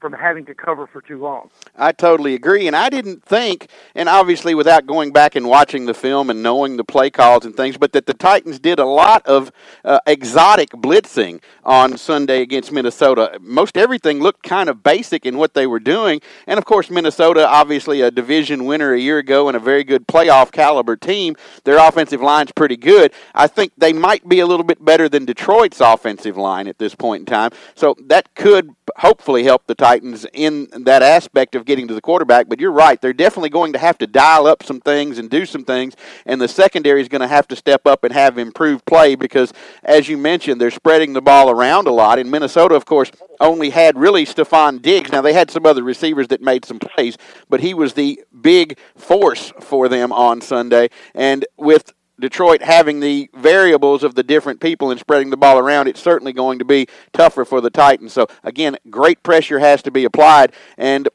from 0.00 0.12
having 0.14 0.46
to 0.46 0.54
cover 0.54 0.86
for 0.86 1.02
too 1.02 1.18
long. 1.18 1.50
I 1.76 1.92
totally 1.92 2.34
agree, 2.34 2.66
and 2.66 2.74
I 2.74 2.88
didn't 2.88 3.22
think, 3.22 3.68
and 3.94 4.08
obviously 4.08 4.54
without 4.54 4.86
going 4.86 5.12
back 5.12 5.36
and 5.36 5.46
watching 5.46 5.84
the 5.86 5.94
film 5.94 6.30
and 6.30 6.42
knowing 6.42 6.76
the 6.76 6.84
play 6.84 7.10
calls 7.10 7.44
and 7.44 7.54
things, 7.54 7.76
but 7.76 7.92
that 7.92 8.06
the 8.06 8.14
Titans 8.14 8.58
did 8.58 8.78
a 8.78 8.86
lot 8.86 9.24
of 9.26 9.52
uh, 9.84 10.00
exotic 10.06 10.70
blitzing 10.70 11.42
on 11.64 11.98
Sunday 11.98 12.40
against 12.40 12.72
Minnesota. 12.72 13.38
Most 13.40 13.76
everything 13.76 14.20
looked 14.20 14.42
kind 14.42 14.68
of 14.70 14.82
basic 14.82 15.26
in 15.26 15.36
what 15.36 15.52
they 15.52 15.66
were 15.66 15.80
doing, 15.80 16.20
and 16.46 16.56
of 16.56 16.64
course 16.64 16.88
Minnesota, 16.88 17.46
obviously 17.46 18.00
a 18.00 18.10
division 18.10 18.64
winner 18.64 18.94
a 18.94 19.00
year 19.00 19.18
ago 19.18 19.48
and 19.48 19.56
a 19.56 19.60
very 19.60 19.84
good 19.84 20.06
playoff 20.06 20.50
caliber 20.50 20.96
team. 20.96 21.36
Their 21.64 21.76
offensive 21.76 22.22
line's 22.22 22.52
pretty 22.52 22.76
good. 22.76 23.12
I 23.34 23.46
think 23.46 23.72
they 23.76 23.92
might 23.92 24.26
be 24.26 24.40
a 24.40 24.46
little 24.46 24.64
bit 24.64 24.82
better 24.82 25.08
than 25.08 25.26
Detroit's 25.26 25.80
offensive 25.80 26.38
line 26.38 26.66
at 26.66 26.78
this 26.78 26.94
point 26.94 27.20
in 27.20 27.26
time, 27.26 27.50
so 27.74 27.94
that 28.06 28.34
could 28.34 28.74
hopefully 28.96 29.44
help 29.44 29.66
the 29.66 29.74
Titans 29.74 29.89
in 29.96 30.68
that 30.84 31.02
aspect 31.02 31.54
of 31.54 31.64
getting 31.64 31.88
to 31.88 31.94
the 31.94 32.00
quarterback. 32.00 32.48
But 32.48 32.60
you're 32.60 32.72
right; 32.72 33.00
they're 33.00 33.12
definitely 33.12 33.50
going 33.50 33.72
to 33.72 33.78
have 33.78 33.98
to 33.98 34.06
dial 34.06 34.46
up 34.46 34.62
some 34.62 34.80
things 34.80 35.18
and 35.18 35.30
do 35.30 35.46
some 35.46 35.64
things, 35.64 35.94
and 36.26 36.40
the 36.40 36.48
secondary 36.48 37.00
is 37.00 37.08
going 37.08 37.20
to 37.20 37.28
have 37.28 37.48
to 37.48 37.56
step 37.56 37.86
up 37.86 38.04
and 38.04 38.12
have 38.12 38.38
improved 38.38 38.84
play 38.84 39.14
because, 39.14 39.52
as 39.82 40.08
you 40.08 40.16
mentioned, 40.16 40.60
they're 40.60 40.70
spreading 40.70 41.12
the 41.12 41.22
ball 41.22 41.50
around 41.50 41.86
a 41.86 41.92
lot. 41.92 42.18
In 42.18 42.30
Minnesota, 42.30 42.74
of 42.74 42.84
course, 42.84 43.10
only 43.40 43.70
had 43.70 43.98
really 43.98 44.24
Stefon 44.26 44.82
Diggs. 44.82 45.10
Now 45.10 45.22
they 45.22 45.32
had 45.32 45.50
some 45.50 45.66
other 45.66 45.82
receivers 45.82 46.28
that 46.28 46.40
made 46.42 46.64
some 46.64 46.78
plays, 46.78 47.16
but 47.48 47.60
he 47.60 47.74
was 47.74 47.94
the 47.94 48.22
big 48.40 48.78
force 48.96 49.52
for 49.60 49.88
them 49.88 50.12
on 50.12 50.40
Sunday. 50.40 50.90
And 51.14 51.46
with 51.56 51.92
Detroit 52.20 52.62
having 52.62 53.00
the 53.00 53.30
variables 53.34 54.02
of 54.02 54.14
the 54.14 54.22
different 54.22 54.60
people 54.60 54.90
and 54.90 55.00
spreading 55.00 55.30
the 55.30 55.36
ball 55.36 55.58
around, 55.58 55.88
it's 55.88 56.02
certainly 56.02 56.32
going 56.32 56.58
to 56.58 56.64
be 56.64 56.86
tougher 57.12 57.44
for 57.44 57.60
the 57.60 57.70
Titans. 57.70 58.12
So, 58.12 58.26
again, 58.44 58.76
great 58.90 59.22
pressure 59.22 59.58
has 59.58 59.82
to 59.82 59.90
be 59.90 60.04
applied. 60.04 60.52
And 60.76 61.08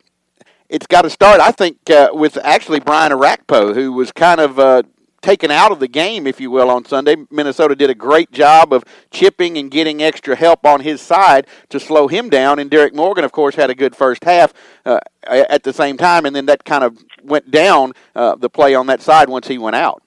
it's 0.70 0.88
got 0.88 1.04
to 1.04 1.10
start, 1.10 1.40
I 1.40 1.52
think, 1.52 1.90
uh, 1.90 2.10
with 2.14 2.38
actually 2.44 2.80
Brian 2.80 3.12
Orakpo, 3.12 3.74
who 3.74 3.94
was 3.94 4.12
kind 4.12 4.40
of. 4.40 4.60
Uh, 4.60 4.84
taken 5.26 5.50
out 5.50 5.72
of 5.72 5.80
the 5.80 5.88
game, 5.88 6.28
if 6.28 6.40
you 6.40 6.52
will, 6.52 6.70
on 6.70 6.86
Sunday. 6.86 7.16
Minnesota 7.32 7.76
did 7.76 7.90
a 7.90 7.96
great 7.96 8.32
job 8.32 8.72
of 8.72 8.86
chipping 9.10 9.58
and 9.58 9.72
getting 9.72 10.04
extra 10.04 10.36
help 10.36 10.64
on 10.66 10.82
his 10.82 11.02
side 11.02 11.48
to 11.70 11.80
slow 11.80 12.08
him 12.08 12.30
down. 12.30 12.60
And 12.60 12.70
Derrick 12.70 12.94
Morgan, 12.94 13.24
of 13.24 13.32
course, 13.32 13.56
had 13.56 13.72
a 13.72 13.76
good 13.76 13.96
first 13.96 14.24
half 14.24 14.54
uh, 14.86 15.00
at 15.26 15.64
the 15.64 15.74
same 15.74 15.98
time, 15.98 16.26
and 16.26 16.36
then 16.36 16.46
that 16.46 16.64
kind 16.64 16.84
of 16.84 17.04
went 17.24 17.50
down 17.50 17.94
uh, 18.16 18.36
the 18.36 18.52
play 18.52 18.76
on 18.76 18.86
that 18.86 19.02
side 19.02 19.28
once 19.28 19.48
he 19.48 19.58
went 19.58 19.76
out. 19.76 20.04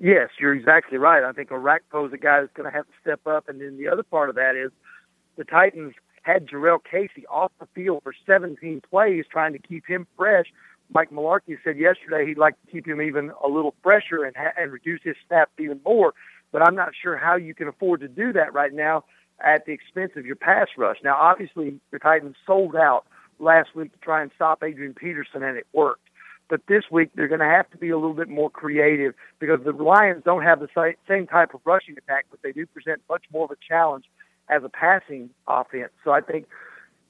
Yes, 0.00 0.30
you're 0.40 0.54
exactly 0.54 0.96
right. 0.96 1.22
I 1.22 1.32
think 1.32 1.50
Orakpo 1.50 2.06
is 2.06 2.12
a 2.14 2.16
guy 2.16 2.40
that's 2.40 2.52
going 2.54 2.68
to 2.70 2.74
have 2.74 2.86
to 2.86 2.92
step 3.02 3.20
up. 3.26 3.48
And 3.48 3.60
then 3.60 3.76
the 3.76 3.88
other 3.88 4.02
part 4.02 4.30
of 4.30 4.34
that 4.36 4.56
is 4.56 4.72
the 5.36 5.44
Titans 5.44 5.92
had 6.22 6.48
Jurrell 6.48 6.78
Casey 6.82 7.26
off 7.26 7.52
the 7.60 7.66
field 7.74 8.02
for 8.02 8.14
17 8.26 8.80
plays 8.90 9.26
trying 9.30 9.52
to 9.52 9.58
keep 9.58 9.86
him 9.86 10.06
fresh. 10.16 10.46
Mike 10.92 11.10
Mularkey 11.10 11.58
said 11.62 11.76
yesterday 11.76 12.26
he'd 12.26 12.38
like 12.38 12.54
to 12.64 12.72
keep 12.72 12.86
him 12.86 13.02
even 13.02 13.30
a 13.44 13.48
little 13.48 13.74
fresher 13.82 14.24
and, 14.24 14.34
ha- 14.36 14.54
and 14.56 14.72
reduce 14.72 15.00
his 15.04 15.16
snaps 15.28 15.52
even 15.58 15.80
more. 15.84 16.14
But 16.50 16.62
I'm 16.62 16.74
not 16.74 16.92
sure 17.00 17.18
how 17.18 17.36
you 17.36 17.54
can 17.54 17.68
afford 17.68 18.00
to 18.00 18.08
do 18.08 18.32
that 18.32 18.54
right 18.54 18.72
now 18.72 19.04
at 19.38 19.66
the 19.66 19.72
expense 19.72 20.12
of 20.16 20.24
your 20.24 20.36
pass 20.36 20.68
rush. 20.78 20.96
Now, 21.04 21.16
obviously, 21.16 21.78
the 21.90 21.98
Titans 21.98 22.36
sold 22.46 22.74
out 22.74 23.04
last 23.38 23.74
week 23.76 23.92
to 23.92 23.98
try 23.98 24.22
and 24.22 24.30
stop 24.34 24.62
Adrian 24.62 24.94
Peterson, 24.94 25.42
and 25.42 25.56
it 25.58 25.66
worked. 25.74 26.09
But 26.50 26.66
this 26.66 26.84
week 26.90 27.10
they're 27.14 27.28
going 27.28 27.40
to 27.40 27.46
have 27.46 27.70
to 27.70 27.78
be 27.78 27.88
a 27.88 27.96
little 27.96 28.12
bit 28.12 28.28
more 28.28 28.50
creative 28.50 29.14
because 29.38 29.60
the 29.64 29.72
Lions 29.72 30.22
don't 30.24 30.42
have 30.42 30.60
the 30.60 30.94
same 31.08 31.26
type 31.28 31.54
of 31.54 31.60
rushing 31.64 31.96
attack, 31.96 32.26
but 32.30 32.42
they 32.42 32.52
do 32.52 32.66
present 32.66 33.00
much 33.08 33.24
more 33.32 33.44
of 33.44 33.52
a 33.52 33.56
challenge 33.66 34.04
as 34.48 34.64
a 34.64 34.68
passing 34.68 35.30
offense. 35.46 35.92
So 36.04 36.10
I 36.10 36.20
think 36.20 36.46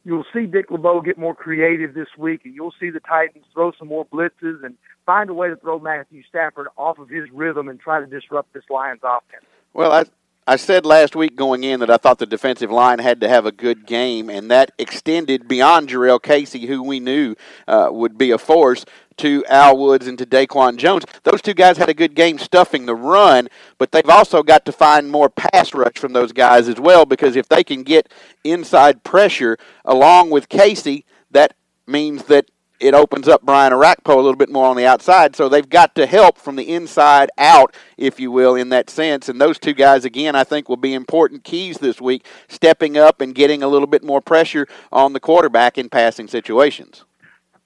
you'll 0.05 0.27
see 0.33 0.45
Dick 0.45 0.71
LeBeau 0.71 1.01
get 1.01 1.17
more 1.19 1.35
creative 1.35 1.95
this 1.95 2.09
week, 2.19 2.43
and 2.45 2.55
you'll 2.55 2.75
see 2.79 2.91
the 2.91 3.01
Titans 3.01 3.47
throw 3.55 3.73
some 3.79 3.89
more 3.89 4.05
blitzes 4.05 4.63
and 4.63 4.77
find 5.07 5.31
a 5.31 5.35
way 5.35 5.49
to 5.49 5.57
throw 5.57 5.79
Matthew 5.79 6.23
Stafford 6.29 6.69
off 6.77 6.99
of 6.99 7.09
his 7.09 7.31
rhythm 7.33 7.69
and 7.69 7.81
try 7.81 7.99
to 7.99 8.07
disrupt 8.07 8.53
this 8.53 8.65
Lions 8.69 9.01
offense. 9.03 9.45
Well, 9.73 9.91
I 9.91 10.05
I 10.47 10.57
said 10.57 10.85
last 10.85 11.15
week 11.15 11.37
going 11.37 11.63
in 11.63 11.79
that 11.79 11.91
I 11.91 11.97
thought 11.97 12.19
the 12.19 12.27
defensive 12.27 12.73
line 12.73 12.99
had 12.99 13.21
to 13.21 13.29
have 13.29 13.47
a 13.47 13.53
good 13.53 13.87
game, 13.87 14.29
and 14.29 14.51
that 14.51 14.73
extended 14.79 15.47
beyond 15.47 15.91
Jurrell 15.91 16.21
Casey, 16.21 16.67
who 16.67 16.83
we 16.83 16.99
knew 16.99 17.37
uh, 17.69 17.89
would 17.93 18.19
be 18.19 18.31
a 18.33 18.39
force, 18.39 18.85
to 19.21 19.45
Al 19.49 19.77
Woods 19.77 20.07
and 20.07 20.19
to 20.19 20.27
Daquan 20.27 20.77
Jones. 20.77 21.05
Those 21.25 21.43
two 21.43 21.55
guys 21.55 21.77
had 21.77 21.89
a 21.89 21.95
good 21.95 22.15
game 22.15 22.39
stuffing 22.39 22.87
the 22.87 22.95
run, 22.95 23.49
but 23.79 23.93
they've 23.93 24.09
also 24.09 24.43
got 24.43 24.65
to 24.65 24.73
find 24.73 25.11
more 25.11 25.29
pass 25.29 25.75
rush 25.75 25.95
from 25.97 26.13
those 26.15 26.33
guys 26.33 26.69
as 26.69 26.81
well 26.81 27.05
because 27.05 27.37
if 27.37 27.49
they 27.49 27.63
can 27.63 27.83
get 27.83 28.11
inside 28.45 29.05
pressure 29.05 29.59
along 29.85 30.31
with 30.31 30.49
Casey, 30.49 31.05
that 31.31 31.55
means 31.87 32.25
that 32.25 32.47
it 32.81 32.95
opens 32.95 33.29
up 33.29 33.43
Brian 33.43 33.73
Orakpo 33.75 34.15
a 34.15 34.17
little 34.17 34.37
bit 34.37 34.49
more 34.49 34.67
on 34.67 34.77
the 34.77 34.87
outside. 34.87 35.37
So 35.37 35.49
they've 35.49 35.69
got 35.69 35.95
to 35.97 36.07
help 36.07 36.39
from 36.39 36.57
the 36.57 36.73
inside 36.73 37.29
out, 37.37 37.77
if 37.99 38.19
you 38.19 38.31
will, 38.31 38.55
in 38.55 38.71
that 38.71 38.89
sense. 38.89 39.29
And 39.29 39.39
those 39.39 39.59
two 39.59 39.75
guys, 39.75 40.07
again, 40.07 40.35
I 40.35 40.45
think 40.45 40.69
will 40.69 40.79
be 40.79 40.95
important 40.95 41.45
keys 41.45 41.77
this 41.79 42.01
week, 42.01 42.25
stepping 42.49 42.97
up 42.97 43.21
and 43.21 43.35
getting 43.35 43.63
a 43.63 43.69
little 43.69 43.87
bit 43.87 44.03
more 44.03 44.23
pressure 44.23 44.67
on 44.91 45.13
the 45.13 45.21
quarterback 45.21 45.77
in 45.77 45.91
passing 45.91 46.27
situations. 46.27 47.05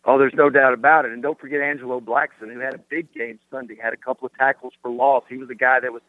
Oh, 0.07 0.19
there's 0.19 0.35
no 0.35 0.51
doubt 0.51 0.75
about 0.75 1.07
it. 1.07 1.13
And 1.13 1.23
don't 1.23 1.39
forget 1.39 1.61
Angelo 1.61 2.01
Blackson, 2.01 2.53
who 2.53 2.61
had 2.61 2.75
a 2.75 2.79
big 2.79 3.13
game 3.15 3.39
Sunday, 3.51 3.77
had 3.81 3.95
a 3.95 3.97
couple 3.97 4.27
of 4.27 4.35
tackles 4.35 4.75
for 4.83 4.91
loss. 4.91 5.25
He 5.29 5.39
was 5.39 5.49
a 5.51 5.55
guy 5.55 5.81
that 5.81 5.93
was 5.93 6.03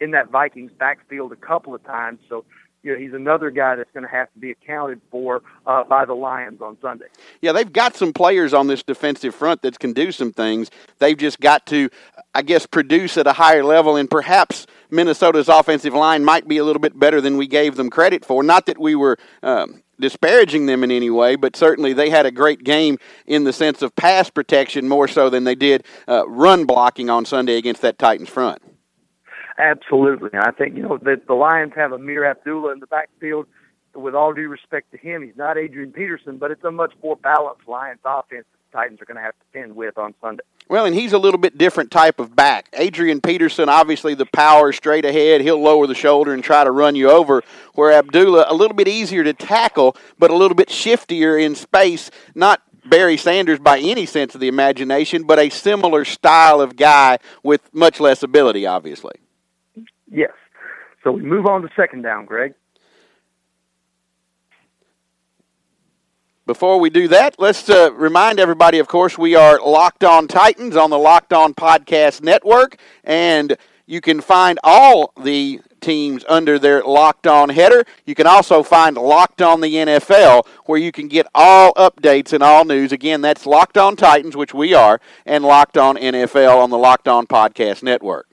in 0.00 0.12
that 0.12 0.30
Vikings 0.30 0.70
backfield 0.78 1.32
a 1.32 1.36
couple 1.36 1.74
of 1.74 1.84
times. 1.84 2.20
So 2.28 2.44
you 2.82 2.92
know, 2.92 2.98
he's 2.98 3.12
another 3.12 3.50
guy 3.50 3.76
that's 3.76 3.90
going 3.92 4.04
to 4.04 4.10
have 4.10 4.32
to 4.32 4.38
be 4.38 4.50
accounted 4.50 5.00
for 5.10 5.42
uh, 5.66 5.84
by 5.84 6.04
the 6.04 6.14
Lions 6.14 6.62
on 6.62 6.78
Sunday. 6.80 7.06
Yeah, 7.42 7.52
they've 7.52 7.70
got 7.70 7.94
some 7.94 8.12
players 8.12 8.54
on 8.54 8.68
this 8.68 8.82
defensive 8.82 9.34
front 9.34 9.62
that 9.62 9.78
can 9.78 9.92
do 9.92 10.12
some 10.12 10.32
things. 10.32 10.70
They've 10.98 11.16
just 11.16 11.40
got 11.40 11.66
to, 11.66 11.90
I 12.34 12.42
guess, 12.42 12.66
produce 12.66 13.18
at 13.18 13.26
a 13.26 13.32
higher 13.34 13.64
level, 13.64 13.96
and 13.96 14.10
perhaps 14.10 14.66
Minnesota's 14.90 15.48
offensive 15.48 15.94
line 15.94 16.24
might 16.24 16.48
be 16.48 16.56
a 16.56 16.64
little 16.64 16.80
bit 16.80 16.98
better 16.98 17.20
than 17.20 17.36
we 17.36 17.46
gave 17.46 17.76
them 17.76 17.90
credit 17.90 18.24
for. 18.24 18.42
Not 18.42 18.66
that 18.66 18.78
we 18.78 18.94
were. 18.94 19.18
Um, 19.42 19.79
disparaging 20.00 20.66
them 20.66 20.82
in 20.82 20.90
any 20.90 21.10
way, 21.10 21.36
but 21.36 21.54
certainly 21.54 21.92
they 21.92 22.10
had 22.10 22.26
a 22.26 22.30
great 22.30 22.64
game 22.64 22.98
in 23.26 23.44
the 23.44 23.52
sense 23.52 23.82
of 23.82 23.94
pass 23.94 24.30
protection 24.30 24.88
more 24.88 25.08
so 25.08 25.30
than 25.30 25.44
they 25.44 25.54
did 25.54 25.84
uh, 26.08 26.28
run 26.28 26.64
blocking 26.64 27.10
on 27.10 27.24
Sunday 27.24 27.56
against 27.56 27.82
that 27.82 27.98
Titans 27.98 28.28
front. 28.28 28.60
Absolutely. 29.58 30.30
I 30.34 30.52
think, 30.52 30.76
you 30.76 30.82
know, 30.82 30.98
that 31.02 31.26
the 31.26 31.34
Lions 31.34 31.72
have 31.76 31.92
Ameer 31.92 32.24
Abdullah 32.24 32.72
in 32.72 32.80
the 32.80 32.86
backfield. 32.86 33.46
With 33.94 34.14
all 34.14 34.32
due 34.32 34.48
respect 34.48 34.92
to 34.92 34.98
him, 34.98 35.22
he's 35.22 35.36
not 35.36 35.58
Adrian 35.58 35.92
Peterson, 35.92 36.38
but 36.38 36.50
it's 36.50 36.62
a 36.64 36.70
much 36.70 36.92
more 37.02 37.16
balanced 37.16 37.66
Lions 37.66 38.00
offense 38.04 38.44
the 38.52 38.78
Titans 38.78 39.00
are 39.02 39.04
going 39.04 39.16
to 39.16 39.22
have 39.22 39.32
to 39.32 39.44
contend 39.52 39.76
with 39.76 39.98
on 39.98 40.14
Sunday. 40.20 40.44
Well, 40.68 40.86
and 40.86 40.94
he's 40.94 41.12
a 41.12 41.18
little 41.18 41.38
bit 41.38 41.58
different 41.58 41.90
type 41.90 42.20
of 42.20 42.36
back. 42.36 42.68
Adrian 42.74 43.20
Peterson, 43.20 43.68
obviously 43.68 44.14
the 44.14 44.26
power 44.26 44.70
straight 44.72 45.04
ahead. 45.04 45.40
He'll 45.40 45.60
lower 45.60 45.88
the 45.88 45.96
shoulder 45.96 46.32
and 46.32 46.44
try 46.44 46.62
to 46.62 46.70
run 46.70 46.94
you 46.94 47.10
over. 47.10 47.42
Where 47.74 47.90
Abdullah, 47.90 48.46
a 48.48 48.54
little 48.54 48.76
bit 48.76 48.86
easier 48.86 49.24
to 49.24 49.32
tackle, 49.32 49.96
but 50.20 50.30
a 50.30 50.36
little 50.36 50.54
bit 50.54 50.68
shiftier 50.68 51.42
in 51.42 51.56
space. 51.56 52.12
Not 52.36 52.62
Barry 52.88 53.16
Sanders 53.16 53.58
by 53.58 53.80
any 53.80 54.06
sense 54.06 54.36
of 54.36 54.40
the 54.40 54.46
imagination, 54.46 55.24
but 55.24 55.40
a 55.40 55.50
similar 55.50 56.04
style 56.04 56.60
of 56.60 56.76
guy 56.76 57.18
with 57.42 57.62
much 57.74 57.98
less 57.98 58.22
ability, 58.22 58.64
obviously. 58.64 59.14
Yes. 60.08 60.30
So 61.02 61.10
we 61.10 61.22
move 61.22 61.46
on 61.46 61.62
to 61.62 61.68
second 61.74 62.02
down, 62.02 62.26
Greg. 62.26 62.54
Before 66.50 66.80
we 66.80 66.90
do 66.90 67.06
that, 67.06 67.36
let's 67.38 67.70
uh, 67.70 67.92
remind 67.92 68.40
everybody, 68.40 68.80
of 68.80 68.88
course, 68.88 69.16
we 69.16 69.36
are 69.36 69.60
Locked 69.60 70.02
On 70.02 70.26
Titans 70.26 70.74
on 70.74 70.90
the 70.90 70.98
Locked 70.98 71.32
On 71.32 71.54
Podcast 71.54 72.24
Network, 72.24 72.76
and 73.04 73.56
you 73.86 74.00
can 74.00 74.20
find 74.20 74.58
all 74.64 75.12
the 75.22 75.60
teams 75.80 76.24
under 76.28 76.58
their 76.58 76.82
Locked 76.82 77.28
On 77.28 77.50
header. 77.50 77.84
You 78.04 78.16
can 78.16 78.26
also 78.26 78.64
find 78.64 78.96
Locked 78.96 79.40
On 79.40 79.60
the 79.60 79.72
NFL, 79.72 80.44
where 80.64 80.80
you 80.80 80.90
can 80.90 81.06
get 81.06 81.28
all 81.36 81.72
updates 81.74 82.32
and 82.32 82.42
all 82.42 82.64
news. 82.64 82.90
Again, 82.90 83.20
that's 83.20 83.46
Locked 83.46 83.78
On 83.78 83.94
Titans, 83.94 84.36
which 84.36 84.52
we 84.52 84.74
are, 84.74 85.00
and 85.24 85.44
Locked 85.44 85.78
On 85.78 85.96
NFL 85.96 86.56
on 86.56 86.70
the 86.70 86.78
Locked 86.78 87.06
On 87.06 87.28
Podcast 87.28 87.84
Network. 87.84 88.26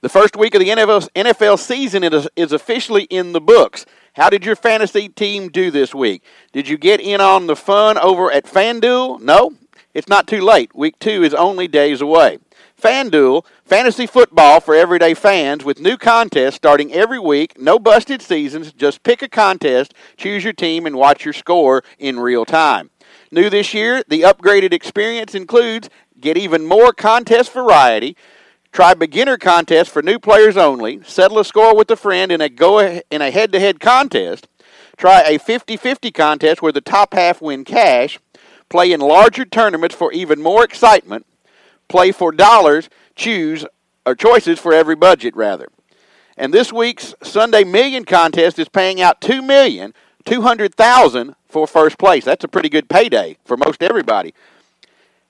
The 0.00 0.08
first 0.08 0.36
week 0.36 0.54
of 0.54 0.60
the 0.60 0.68
NFL, 0.68 1.58
season 1.58 2.04
is 2.36 2.52
officially 2.52 3.02
in 3.04 3.32
the 3.32 3.40
books. 3.40 3.84
How 4.18 4.30
did 4.30 4.44
your 4.44 4.56
fantasy 4.56 5.08
team 5.08 5.48
do 5.48 5.70
this 5.70 5.94
week? 5.94 6.24
Did 6.52 6.66
you 6.66 6.76
get 6.76 7.00
in 7.00 7.20
on 7.20 7.46
the 7.46 7.54
fun 7.54 7.96
over 7.98 8.32
at 8.32 8.46
FanDuel? 8.46 9.20
No, 9.20 9.52
it's 9.94 10.08
not 10.08 10.26
too 10.26 10.40
late. 10.40 10.74
Week 10.74 10.98
two 10.98 11.22
is 11.22 11.32
only 11.32 11.68
days 11.68 12.00
away. 12.00 12.38
FanDuel, 12.82 13.44
fantasy 13.64 14.08
football 14.08 14.58
for 14.58 14.74
everyday 14.74 15.14
fans 15.14 15.64
with 15.64 15.78
new 15.78 15.96
contests 15.96 16.56
starting 16.56 16.92
every 16.92 17.20
week, 17.20 17.60
no 17.60 17.78
busted 17.78 18.20
seasons, 18.20 18.72
just 18.72 19.04
pick 19.04 19.22
a 19.22 19.28
contest, 19.28 19.94
choose 20.16 20.42
your 20.42 20.52
team, 20.52 20.84
and 20.84 20.96
watch 20.96 21.24
your 21.24 21.32
score 21.32 21.84
in 21.96 22.18
real 22.18 22.44
time. 22.44 22.90
New 23.30 23.48
this 23.48 23.72
year, 23.72 24.02
the 24.08 24.22
upgraded 24.22 24.72
experience 24.72 25.36
includes 25.36 25.90
get 26.20 26.36
even 26.36 26.66
more 26.66 26.92
contest 26.92 27.52
variety, 27.52 28.16
try 28.72 28.94
beginner 28.94 29.36
contests 29.36 29.88
for 29.88 30.02
new 30.02 30.18
players 30.18 30.56
only, 30.56 31.02
settle 31.04 31.38
a 31.38 31.44
score 31.44 31.74
with 31.74 31.90
a 31.90 31.96
friend 31.96 32.30
in 32.30 32.40
a 32.40 32.48
go 32.48 32.78
in 32.78 33.22
a 33.22 33.30
head-to-head 33.30 33.80
contest, 33.80 34.48
try 34.96 35.22
a 35.22 35.38
50-50 35.38 36.12
contest 36.12 36.62
where 36.62 36.72
the 36.72 36.80
top 36.80 37.14
half 37.14 37.40
win 37.40 37.64
cash, 37.64 38.18
play 38.68 38.92
in 38.92 39.00
larger 39.00 39.44
tournaments 39.44 39.94
for 39.94 40.12
even 40.12 40.42
more 40.42 40.64
excitement, 40.64 41.26
play 41.88 42.12
for 42.12 42.32
dollars, 42.32 42.88
choose 43.16 43.64
or 44.06 44.14
choices 44.14 44.58
for 44.58 44.72
every 44.72 44.94
budget 44.96 45.34
rather. 45.36 45.68
And 46.36 46.54
this 46.54 46.72
week's 46.72 47.14
Sunday 47.22 47.64
Million 47.64 48.04
contest 48.04 48.58
is 48.58 48.68
paying 48.68 49.00
out 49.00 49.20
two 49.20 49.42
million 49.42 49.92
two 50.24 50.42
hundred 50.42 50.74
thousand 50.74 51.34
for 51.48 51.66
first 51.66 51.98
place. 51.98 52.24
That's 52.24 52.44
a 52.44 52.48
pretty 52.48 52.68
good 52.68 52.88
payday 52.88 53.38
for 53.44 53.56
most 53.56 53.82
everybody. 53.82 54.34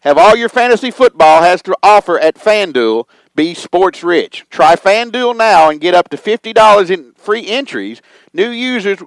Have 0.00 0.18
all 0.18 0.36
your 0.36 0.48
fantasy 0.48 0.90
football 0.90 1.42
has 1.42 1.62
to 1.62 1.76
offer 1.82 2.18
at 2.20 2.36
FanDuel 2.36 3.08
be 3.38 3.54
sports 3.54 4.02
rich. 4.02 4.44
Try 4.50 4.74
FanDuel 4.74 5.36
now 5.36 5.70
and 5.70 5.80
get 5.80 5.94
up 5.94 6.08
to 6.08 6.16
$50 6.16 6.90
in 6.90 7.12
free 7.12 7.46
entries. 7.46 8.02
New 8.32 8.50
users 8.50 8.98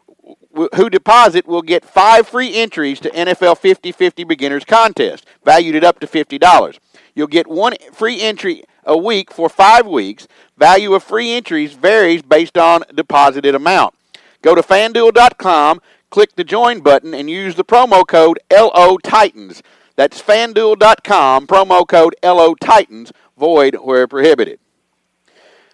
who 0.76 0.90
deposit 0.90 1.46
will 1.46 1.62
get 1.62 1.84
five 1.84 2.30
free 2.30 2.56
entries 2.56 3.02
to 3.02 3.10
NFL 3.10 3.58
50 3.58 3.92
50 3.92 4.24
Beginners 4.24 4.64
Contest, 4.64 5.26
valued 5.44 5.76
at 5.76 5.84
up 5.84 6.00
to 6.00 6.08
$50. 6.08 6.80
You'll 7.14 7.28
get 7.28 7.48
one 7.48 7.74
free 7.92 8.22
entry 8.22 8.64
a 8.86 8.98
week 8.98 9.34
for 9.34 9.50
five 9.50 9.86
weeks. 9.86 10.30
Value 10.58 10.94
of 10.94 11.04
free 11.04 11.34
entries 11.34 11.74
varies 11.74 12.22
based 12.22 12.58
on 12.58 12.84
deposited 12.96 13.54
amount. 13.54 13.96
Go 14.42 14.56
to 14.56 14.62
fanduel.com, 14.62 15.82
click 16.10 16.38
the 16.38 16.46
join 16.46 16.80
button, 16.80 17.14
and 17.14 17.30
use 17.30 17.56
the 17.56 17.66
promo 17.66 18.08
code 18.08 18.40
LO 18.50 18.98
Titans. 18.98 19.62
That's 19.98 20.22
fanduel.com, 20.22 21.48
promo 21.48 21.86
code 21.86 22.16
LO 22.24 22.56
Titans, 22.56 23.12
void 23.41 23.75
where 23.81 24.07
prohibited. 24.07 24.60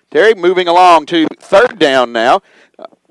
Terry, 0.10 0.34
moving 0.34 0.70
along 0.70 1.06
to 1.08 1.28
third 1.38 1.78
down 1.78 2.14
now. 2.14 2.40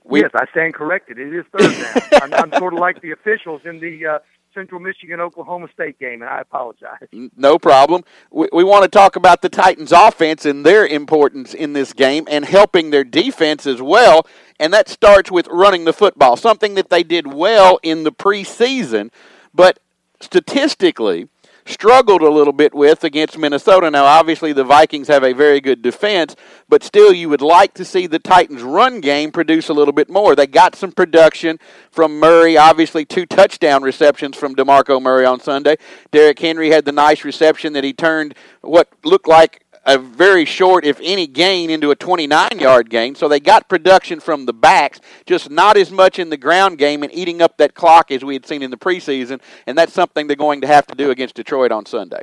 We, 0.03 0.23
yes, 0.23 0.31
I 0.35 0.47
stand 0.51 0.73
corrected. 0.73 1.19
It 1.19 1.35
is 1.35 1.45
third 1.53 1.73
down. 1.73 2.21
I'm, 2.33 2.53
I'm, 2.53 2.59
sort 2.59 2.73
of 2.73 2.79
like 2.79 3.03
the 3.03 3.11
officials 3.11 3.61
in 3.67 3.81
the 3.81 4.07
uh, 4.07 4.19
Central 4.55 4.81
Michigan 4.81 5.21
Oklahoma 5.21 5.69
State 5.75 5.99
game, 5.99 6.23
and 6.23 6.31
I 6.31 6.41
apologize. 6.41 7.07
No 7.37 7.59
problem. 7.59 8.03
We, 8.31 8.49
we 8.51 8.65
want 8.65 8.85
to 8.85 8.89
talk 8.89 9.17
about 9.17 9.43
the 9.43 9.51
Titans' 9.51 9.93
offense 9.93 10.47
and 10.47 10.65
their 10.65 10.87
importance 10.87 11.53
in 11.53 11.75
this 11.75 11.93
game 11.93 12.27
and 12.31 12.47
helping 12.47 12.89
their 12.89 13.05
defense 13.05 13.67
as 13.67 13.83
well. 13.83 14.27
And 14.59 14.73
that 14.73 14.89
starts 14.89 15.31
with 15.31 15.49
running 15.49 15.85
the 15.85 15.93
football, 15.93 16.37
something 16.37 16.77
that 16.77 16.89
they 16.89 17.03
did 17.03 17.27
well 17.27 17.79
in 17.83 18.05
the 18.05 18.13
preseason. 18.13 19.11
But 19.53 19.81
statistically, 20.23 21.29
struggled 21.67 22.23
a 22.23 22.31
little 22.31 22.53
bit 22.53 22.75
with 22.75 23.05
against 23.05 23.37
Minnesota. 23.37 23.91
Now, 23.91 24.05
obviously, 24.05 24.53
the 24.53 24.65
Vikings 24.65 25.09
have 25.09 25.25
a 25.25 25.33
very 25.33 25.61
good 25.61 25.83
defense, 25.83 26.35
but 26.69 26.83
still, 26.83 27.13
you 27.13 27.29
would 27.29 27.43
like 27.43 27.75
to 27.75 27.85
see 27.85 28.07
the 28.07 28.19
Titans' 28.19 28.63
run 28.63 29.01
game 29.01 29.33
produce 29.33 29.69
a 29.69 29.75
little 29.75 29.93
bit 29.93 30.09
more. 30.09 30.35
They 30.35 30.47
got 30.47 30.75
some 30.75 30.93
production 30.93 31.59
from 31.91 32.19
Murray, 32.19 32.57
obviously, 32.57 33.05
two 33.05 33.27
touchdown 33.27 33.83
receptions 33.83 34.37
from 34.37 34.55
DeMarco 34.55 35.03
Murray 35.03 35.27
on 35.27 35.41
Sunday. 35.41 35.77
Derrick 36.11 36.39
Henry 36.39 36.71
had 36.71 36.85
the 36.85 36.93
nice 36.93 37.25
reception 37.25 37.73
that 37.75 37.85
he 37.85 37.93
turned 37.93 38.35
what 38.63 38.89
looked 39.05 39.29
like 39.29 39.63
a 39.87 39.97
very 39.97 40.45
short, 40.45 40.85
if 40.85 41.01
any, 41.03 41.27
gain 41.27 41.71
into 41.71 41.91
a 41.93 41.97
29 41.97 42.59
yard 42.59 42.91
gain. 42.91 43.15
So 43.15 43.29
they 43.29 43.41
got 43.41 43.69
production 43.69 44.21
from 44.21 44.45
the 44.45 44.53
backs, 44.53 45.01
just 45.25 45.49
not 45.49 45.77
as 45.77 45.91
much 45.91 46.19
in 46.19 46.29
the 46.29 46.37
ground 46.37 46.79
game 46.79 47.03
and 47.03 47.15
eating 47.15 47.41
up 47.41 47.57
that 47.59 47.75
clock 47.75 48.11
as 48.11 48.25
we 48.25 48.35
had 48.35 48.45
seen 48.45 48.63
in 48.63 48.71
the 48.71 48.77
preseason. 48.77 49.41
And 49.67 49.79
that's 49.79 49.93
something 49.93 50.27
they're 50.27 50.37
going 50.37 50.61
to 50.63 50.67
have 50.67 50.87
to 50.89 50.95
do 50.95 51.11
against 51.11 51.37
Detroit 51.37 51.71
on 51.73 51.87
Sunday. 51.87 52.23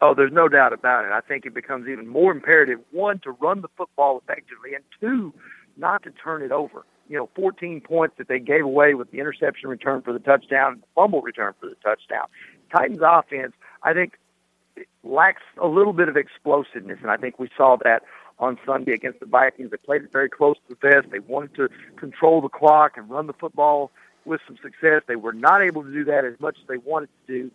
Oh, 0.00 0.14
there's 0.14 0.32
no 0.32 0.48
doubt 0.48 0.72
about 0.72 1.04
it. 1.04 1.12
I 1.12 1.20
think 1.20 1.46
it 1.46 1.54
becomes 1.54 1.88
even 1.88 2.06
more 2.06 2.30
imperative 2.30 2.80
one, 2.92 3.18
to 3.20 3.32
run 3.32 3.62
the 3.62 3.68
football 3.76 4.22
effectively, 4.22 4.74
and 4.74 4.84
two, 5.00 5.32
not 5.76 6.02
to 6.04 6.10
turn 6.10 6.42
it 6.42 6.52
over. 6.52 6.84
You 7.08 7.16
know, 7.16 7.30
14 7.34 7.80
points 7.80 8.16
that 8.18 8.28
they 8.28 8.38
gave 8.38 8.64
away 8.64 8.94
with 8.94 9.10
the 9.10 9.20
interception 9.20 9.70
return 9.70 10.02
for 10.02 10.12
the 10.12 10.18
touchdown, 10.18 10.82
fumble 10.94 11.22
return 11.22 11.54
for 11.60 11.68
the 11.68 11.76
touchdown. 11.76 12.26
Titans 12.70 12.98
offense, 13.00 13.54
I 13.82 13.94
think 13.94 14.18
lacks 15.06 15.42
a 15.60 15.66
little 15.66 15.92
bit 15.92 16.08
of 16.08 16.16
explosiveness, 16.16 16.98
and 17.02 17.10
I 17.10 17.16
think 17.16 17.38
we 17.38 17.48
saw 17.56 17.76
that 17.84 18.02
on 18.38 18.58
Sunday 18.66 18.92
against 18.92 19.20
the 19.20 19.26
Vikings. 19.26 19.70
They 19.70 19.76
played 19.78 20.02
it 20.02 20.12
very 20.12 20.28
close 20.28 20.56
to 20.68 20.76
the 20.80 20.88
vest. 20.88 21.10
They 21.10 21.20
wanted 21.20 21.54
to 21.56 21.68
control 21.96 22.40
the 22.40 22.48
clock 22.48 22.96
and 22.96 23.08
run 23.08 23.26
the 23.26 23.32
football 23.32 23.90
with 24.24 24.40
some 24.46 24.56
success. 24.62 25.02
They 25.06 25.16
were 25.16 25.32
not 25.32 25.62
able 25.62 25.82
to 25.84 25.92
do 25.92 26.04
that 26.04 26.24
as 26.24 26.38
much 26.40 26.58
as 26.60 26.66
they 26.68 26.76
wanted 26.76 27.08
to 27.26 27.32
do, 27.32 27.50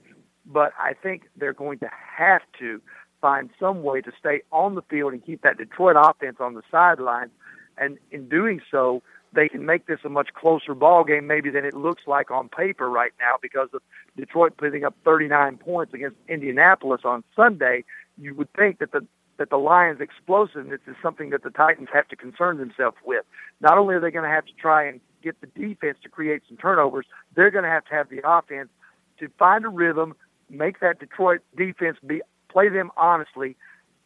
but 0.46 0.74
I 0.80 0.94
think 0.94 1.24
they're 1.36 1.54
going 1.54 1.80
to 1.80 1.90
have 2.18 2.42
to 2.60 2.82
find 3.20 3.52
some 3.60 3.84
way 3.84 4.02
to 4.02 4.12
stay 4.20 4.42
on 4.52 4.76
the 4.76 4.82
field 4.84 5.14
and 5.14 5.24
keep 5.24 5.44
that 5.44 5.58
Detroit 5.58 5.96
offense 5.98 6.38
on 6.40 6.56
the 6.56 6.64
sidelines. 6.72 7.32
And 7.78 7.98
in 8.12 8.28
doing 8.28 8.62
so, 8.72 9.04
they 9.34 9.48
can 9.48 9.66
make 9.66 9.86
this 9.88 10.00
a 10.04 10.10
much 10.10 10.30
closer 10.34 10.74
ball 10.74 11.04
game 11.04 11.28
maybe 11.28 11.50
than 11.50 11.66
it 11.66 11.74
looks 11.74 12.04
like 12.06 12.32
on 12.32 12.50
paper 12.50 12.90
right 12.90 13.12
now 13.20 13.36
because 13.42 13.70
of 13.74 13.82
Detroit 14.18 14.58
putting 14.58 14.84
up 14.84 14.96
39 15.06 15.58
points 15.58 15.94
against 15.94 16.18
Indianapolis 16.28 17.02
on 17.06 17.24
Sunday. 17.36 17.84
You 18.18 18.36
would 18.36 18.52
think 18.54 18.80
that 18.80 18.92
the 18.92 19.06
that 19.38 19.50
the 19.50 19.58
Lions' 19.58 20.02
explosiveness 20.02 20.82
is 20.86 20.96
something 21.02 21.32
that 21.32 21.42
the 21.42 21.50
Titans 21.50 21.88
have 21.92 22.08
to 22.10 22.16
concern 22.16 22.58
themselves 22.58 22.98
with. 23.04 23.26
Not 23.60 23.78
only 23.78 23.96
are 23.96 24.00
they 24.00 24.12
going 24.12 24.30
to 24.30 24.30
have 24.30 24.46
to 24.46 24.54
try 24.54 24.86
and 24.86 25.00
get 25.24 25.40
the 25.42 25.48
defense 25.48 25.98
to 26.04 26.10
create 26.10 26.44
some 26.48 26.58
turnovers, 26.58 27.08
they're 27.36 27.50
going 27.50 27.64
to 27.64 27.70
have 27.70 27.86
to 27.86 27.94
have 27.96 28.10
the 28.10 28.22
offense 28.24 28.70
to 29.18 29.30
find 29.40 29.66
a 29.66 29.70
rhythm, 29.70 30.16
make 30.50 30.80
that 30.82 31.00
Detroit 31.00 31.42
defense 31.58 31.98
be 32.06 32.22
play 32.50 32.70
them 32.70 32.92
honestly, 32.98 33.56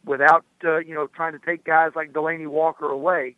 without 0.04 0.44
uh, 0.64 0.78
you 0.78 0.94
know 0.94 1.08
trying 1.08 1.32
to 1.32 1.40
take 1.44 1.64
guys 1.64 1.90
like 1.96 2.12
Delanie 2.12 2.46
Walker 2.46 2.86
away 2.86 3.36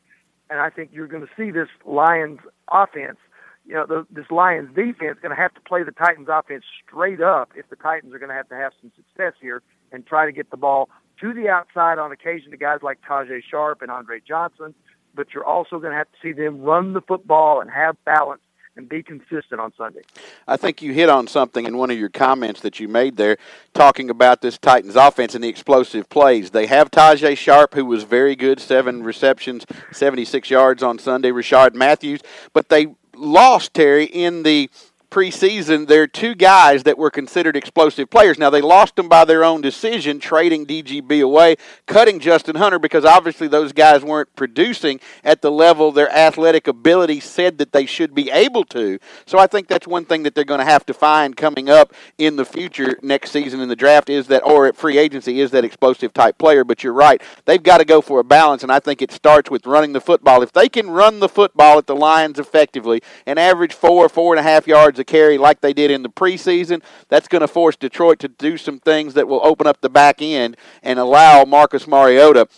and 0.50 0.60
I 0.60 0.70
think 0.70 0.90
you're 0.92 1.06
going 1.06 1.26
to 1.26 1.32
see 1.36 1.50
this 1.50 1.68
Lions 1.84 2.40
offense, 2.72 3.18
you 3.66 3.74
know, 3.74 3.86
the, 3.86 4.06
this 4.10 4.30
Lions 4.30 4.74
defense 4.74 5.18
going 5.20 5.34
to 5.34 5.40
have 5.40 5.54
to 5.54 5.60
play 5.60 5.82
the 5.82 5.92
Titans 5.92 6.28
offense 6.30 6.64
straight 6.86 7.20
up 7.20 7.50
if 7.54 7.68
the 7.68 7.76
Titans 7.76 8.14
are 8.14 8.18
going 8.18 8.30
to 8.30 8.34
have 8.34 8.48
to 8.48 8.54
have 8.54 8.72
some 8.80 8.90
success 8.96 9.34
here 9.40 9.62
and 9.92 10.06
try 10.06 10.24
to 10.24 10.32
get 10.32 10.50
the 10.50 10.56
ball 10.56 10.88
to 11.20 11.34
the 11.34 11.48
outside 11.48 11.98
on 11.98 12.12
occasion 12.12 12.50
to 12.50 12.56
guys 12.56 12.78
like 12.82 12.98
Tajae 13.08 13.40
Sharpe 13.48 13.82
and 13.82 13.90
Andre 13.90 14.20
Johnson. 14.26 14.74
But 15.14 15.28
you're 15.34 15.44
also 15.44 15.78
going 15.78 15.92
to 15.92 15.98
have 15.98 16.10
to 16.10 16.18
see 16.22 16.32
them 16.32 16.60
run 16.60 16.92
the 16.92 17.00
football 17.00 17.60
and 17.60 17.70
have 17.70 17.96
balance 18.04 18.40
and 18.78 18.88
be 18.88 19.02
consistent 19.02 19.60
on 19.60 19.72
Sunday. 19.76 20.02
I 20.46 20.56
think 20.56 20.80
you 20.80 20.92
hit 20.92 21.08
on 21.08 21.26
something 21.26 21.66
in 21.66 21.76
one 21.76 21.90
of 21.90 21.98
your 21.98 22.08
comments 22.08 22.60
that 22.60 22.78
you 22.78 22.86
made 22.86 23.16
there, 23.16 23.36
talking 23.74 24.08
about 24.08 24.40
this 24.40 24.56
Titans 24.56 24.94
offense 24.94 25.34
and 25.34 25.42
the 25.42 25.48
explosive 25.48 26.08
plays. 26.08 26.50
They 26.50 26.66
have 26.66 26.90
Tajae 26.90 27.36
Sharpe, 27.36 27.74
who 27.74 27.84
was 27.84 28.04
very 28.04 28.36
good, 28.36 28.60
seven 28.60 29.02
receptions, 29.02 29.66
76 29.90 30.48
yards 30.48 30.82
on 30.82 30.98
Sunday, 31.00 31.30
Rishard 31.30 31.74
Matthews, 31.74 32.20
but 32.52 32.68
they 32.68 32.94
lost, 33.16 33.74
Terry, 33.74 34.04
in 34.04 34.44
the 34.44 34.70
preseason, 35.10 35.86
there 35.86 36.02
are 36.02 36.06
two 36.06 36.34
guys 36.34 36.82
that 36.82 36.98
were 36.98 37.10
considered 37.10 37.56
explosive 37.56 38.10
players. 38.10 38.38
Now, 38.38 38.50
they 38.50 38.60
lost 38.60 38.96
them 38.96 39.08
by 39.08 39.24
their 39.24 39.44
own 39.44 39.60
decision, 39.60 40.20
trading 40.20 40.66
DGB 40.66 41.22
away, 41.22 41.56
cutting 41.86 42.20
Justin 42.20 42.56
Hunter 42.56 42.78
because 42.78 43.04
obviously 43.04 43.48
those 43.48 43.72
guys 43.72 44.02
weren't 44.02 44.34
producing 44.36 45.00
at 45.24 45.42
the 45.42 45.50
level 45.50 45.92
their 45.92 46.10
athletic 46.10 46.66
ability 46.66 47.20
said 47.20 47.58
that 47.58 47.72
they 47.72 47.86
should 47.86 48.14
be 48.14 48.30
able 48.30 48.64
to. 48.64 48.98
So 49.26 49.38
I 49.38 49.46
think 49.46 49.68
that's 49.68 49.86
one 49.86 50.04
thing 50.04 50.22
that 50.24 50.34
they're 50.34 50.44
going 50.44 50.60
to 50.60 50.64
have 50.64 50.84
to 50.86 50.94
find 50.94 51.36
coming 51.36 51.70
up 51.70 51.94
in 52.18 52.36
the 52.36 52.44
future 52.44 52.98
next 53.02 53.30
season 53.30 53.60
in 53.60 53.68
the 53.68 53.76
draft 53.76 54.10
is 54.10 54.26
that, 54.28 54.42
or 54.44 54.66
at 54.66 54.76
free 54.76 54.98
agency, 54.98 55.40
is 55.40 55.50
that 55.52 55.64
explosive 55.64 56.12
type 56.12 56.38
player. 56.38 56.64
But 56.64 56.84
you're 56.84 56.92
right. 56.92 57.22
They've 57.46 57.62
got 57.62 57.78
to 57.78 57.84
go 57.84 58.00
for 58.00 58.20
a 58.20 58.24
balance, 58.24 58.62
and 58.62 58.70
I 58.70 58.80
think 58.80 59.00
it 59.02 59.10
starts 59.10 59.50
with 59.50 59.66
running 59.66 59.92
the 59.92 60.00
football. 60.00 60.42
If 60.42 60.52
they 60.52 60.68
can 60.68 60.90
run 60.90 61.20
the 61.20 61.28
football 61.28 61.78
at 61.78 61.86
the 61.86 61.96
Lions 61.96 62.38
effectively 62.38 63.02
and 63.26 63.38
average 63.38 63.72
four, 63.72 64.08
four 64.08 64.34
and 64.34 64.40
a 64.40 64.42
half 64.42 64.66
yards 64.66 64.97
yards 64.98 65.00
a 65.00 65.04
carry 65.04 65.38
like 65.38 65.60
they 65.60 65.72
did 65.72 65.90
in 65.90 66.02
the 66.02 66.10
preseason, 66.10 66.82
that's 67.08 67.28
going 67.28 67.40
to 67.40 67.48
force 67.48 67.76
Detroit 67.76 68.18
to 68.20 68.28
do 68.28 68.56
some 68.56 68.80
things 68.80 69.14
that 69.14 69.28
will 69.28 69.44
open 69.44 69.66
up 69.66 69.80
the 69.80 69.90
back 69.90 70.20
end 70.20 70.56
and 70.82 70.98
allow 70.98 71.44
Marcus 71.44 71.86
Mariota 71.86 72.48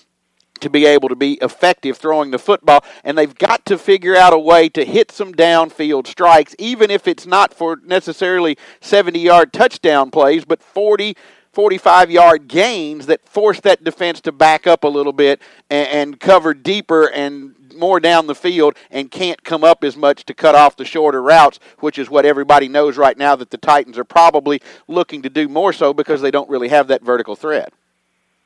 to 0.61 0.69
be 0.69 0.85
able 0.85 1.09
to 1.09 1.17
be 1.17 1.39
effective 1.41 1.97
throwing 1.97 2.31
the 2.31 2.39
football, 2.39 2.85
and 3.03 3.17
they've 3.17 3.39
got 3.39 3.65
to 3.65 3.79
figure 3.79 4.15
out 4.15 4.35
a 4.35 4.39
way 4.39 4.69
to 4.69 4.85
hit 4.85 5.11
some 5.11 5.33
downfield 5.33 6.07
strikes, 6.07 6.55
even 6.59 6.91
if 6.91 7.09
it's 7.09 7.27
not 7.27 7.55
for 7.55 7.79
necessarily 7.85 8.59
70 8.81 9.19
yard 9.19 9.53
touchdown 9.53 10.11
plays, 10.11 10.45
but 10.45 10.63
40 10.63 11.17
45 11.53 12.13
yard 12.13 12.47
gains 12.47 13.07
that 13.07 13.29
force 13.29 13.59
that 13.61 13.83
defense 13.83 14.21
to 14.21 14.31
back 14.31 14.69
up 14.69 14.85
a 14.85 14.89
little 14.89 15.13
bit 15.13 15.43
and, 15.69 15.89
and, 15.89 16.21
cover 16.21 16.55
deeper 16.55 17.11
and 17.11 17.57
more 17.81 17.99
down 17.99 18.27
the 18.27 18.35
field 18.35 18.77
and 18.91 19.11
can't 19.11 19.43
come 19.43 19.65
up 19.65 19.83
as 19.83 19.97
much 19.97 20.25
to 20.27 20.35
cut 20.35 20.55
off 20.55 20.77
the 20.77 20.85
shorter 20.85 21.23
routes, 21.23 21.59
which 21.81 21.99
is 21.99 22.09
what 22.09 22.25
everybody 22.25 22.69
knows 22.69 22.97
right 22.97 23.19
now 23.19 23.35
that 23.35 23.51
the 23.51 23.57
Titans 23.57 23.99
are 23.99 24.05
probably 24.05 24.63
looking 24.87 25.23
to 25.23 25.31
do 25.31 25.49
more 25.49 25.73
so 25.73 25.93
because 25.93 26.21
they 26.21 26.31
don't 26.31 26.49
really 26.49 26.69
have 26.69 26.87
that 26.89 27.03
vertical 27.03 27.35
threat. 27.35 27.73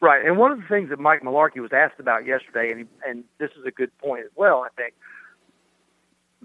Right, 0.01 0.25
and 0.25 0.37
one 0.37 0.53
of 0.53 0.61
the 0.61 0.67
things 0.67 0.91
that 0.91 0.99
Mike 0.99 1.23
Mularkey 1.23 1.61
was 1.61 1.73
asked 1.73 1.99
about 1.99 2.27
yesterday, 2.27 2.71
and 2.71 2.81
he, 2.81 2.87
and 3.09 3.25
this 3.39 3.51
is 3.59 3.65
a 3.67 3.71
good 3.71 3.97
point 3.99 4.25
as 4.25 4.31
well, 4.37 4.63
I 4.63 4.69
think, 4.77 4.95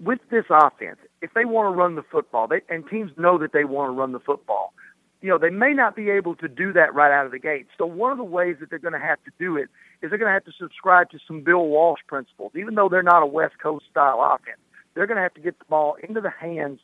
with 0.02 0.18
this 0.30 0.46
offense, 0.48 0.96
if 1.20 1.34
they 1.34 1.44
want 1.44 1.72
to 1.72 1.76
run 1.76 1.94
the 1.94 2.02
football, 2.02 2.46
they, 2.46 2.62
and 2.68 2.88
teams 2.88 3.12
know 3.18 3.36
that 3.38 3.52
they 3.52 3.64
want 3.64 3.88
to 3.88 3.92
run 3.92 4.12
the 4.12 4.20
football, 4.20 4.72
you 5.20 5.28
know, 5.28 5.38
they 5.38 5.50
may 5.50 5.72
not 5.72 5.94
be 5.94 6.10
able 6.10 6.34
to 6.36 6.48
do 6.48 6.72
that 6.72 6.94
right 6.94 7.12
out 7.12 7.26
of 7.26 7.32
the 7.32 7.38
gate. 7.38 7.66
So 7.76 7.84
one 7.84 8.10
of 8.10 8.18
the 8.18 8.24
ways 8.24 8.56
that 8.60 8.70
they're 8.70 8.78
going 8.78 8.94
to 8.94 8.98
have 8.98 9.22
to 9.24 9.30
do 9.38 9.56
it 9.56 9.68
is 10.02 10.10
they're 10.10 10.18
going 10.18 10.30
to 10.30 10.32
have 10.32 10.44
to 10.44 10.52
subscribe 10.58 11.10
to 11.10 11.18
some 11.26 11.42
Bill 11.42 11.66
Walsh 11.66 12.00
principles, 12.06 12.52
even 12.56 12.74
though 12.74 12.88
they're 12.88 13.02
not 13.02 13.22
a 13.22 13.26
West 13.26 13.58
Coast 13.62 13.84
style 13.90 14.20
offense. 14.22 14.58
They're 14.94 15.06
going 15.06 15.16
to 15.16 15.22
have 15.22 15.34
to 15.34 15.40
get 15.40 15.58
the 15.58 15.64
ball 15.66 15.96
into 16.02 16.20
the 16.20 16.30
hands 16.30 16.80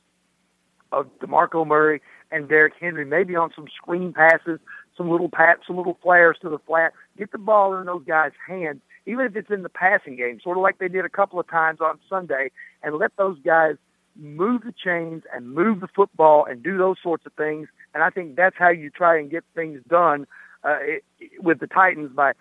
of 0.92 1.06
DeMarco 1.20 1.66
Murray 1.66 2.00
and 2.30 2.48
Derrick 2.48 2.74
Henry, 2.78 3.04
maybe 3.04 3.34
on 3.36 3.50
some 3.54 3.66
screen 3.74 4.12
passes, 4.12 4.60
some 4.96 5.10
little 5.10 5.28
pat, 5.28 5.58
some 5.66 5.76
little 5.76 5.98
flares 6.02 6.36
to 6.42 6.48
the 6.48 6.58
flat. 6.58 6.92
Get 7.16 7.32
the 7.32 7.38
ball 7.38 7.76
in 7.76 7.86
those 7.86 8.04
guys' 8.06 8.32
hands, 8.46 8.80
even 9.06 9.26
if 9.26 9.36
it's 9.36 9.50
in 9.50 9.62
the 9.62 9.68
passing 9.68 10.16
game, 10.16 10.40
sort 10.42 10.56
of 10.56 10.62
like 10.62 10.78
they 10.78 10.88
did 10.88 11.04
a 11.04 11.10
couple 11.10 11.40
of 11.40 11.48
times 11.48 11.80
on 11.80 11.98
Sunday, 12.08 12.50
and 12.82 12.96
let 12.96 13.16
those 13.16 13.38
guys 13.44 13.76
move 14.14 14.62
the 14.62 14.72
chains 14.72 15.22
and 15.34 15.52
move 15.52 15.80
the 15.80 15.88
football 15.88 16.44
and 16.44 16.62
do 16.62 16.78
those 16.78 16.96
sorts 17.02 17.26
of 17.26 17.32
things. 17.34 17.68
And 17.96 18.02
I 18.02 18.10
think 18.10 18.36
that's 18.36 18.56
how 18.58 18.68
you 18.68 18.90
try 18.90 19.18
and 19.18 19.30
get 19.30 19.42
things 19.54 19.80
done 19.88 20.26
uh, 20.62 20.76
it, 20.82 21.04
with 21.40 21.60
the 21.60 21.66
Titans 21.66 22.10
by 22.14 22.32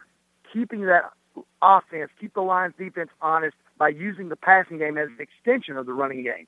keeping 0.52 0.82
that 0.88 1.12
offense, 1.62 2.12
keep 2.20 2.34
the 2.34 2.42
Lions 2.42 2.74
defense 2.78 3.10
honest 3.22 3.56
by 3.78 3.88
using 3.88 4.28
the 4.28 4.36
passing 4.36 4.80
game 4.80 4.98
as 4.98 5.08
an 5.08 5.18
extension 5.18 5.78
of 5.78 5.86
the 5.86 5.94
running 5.94 6.24
game. 6.24 6.46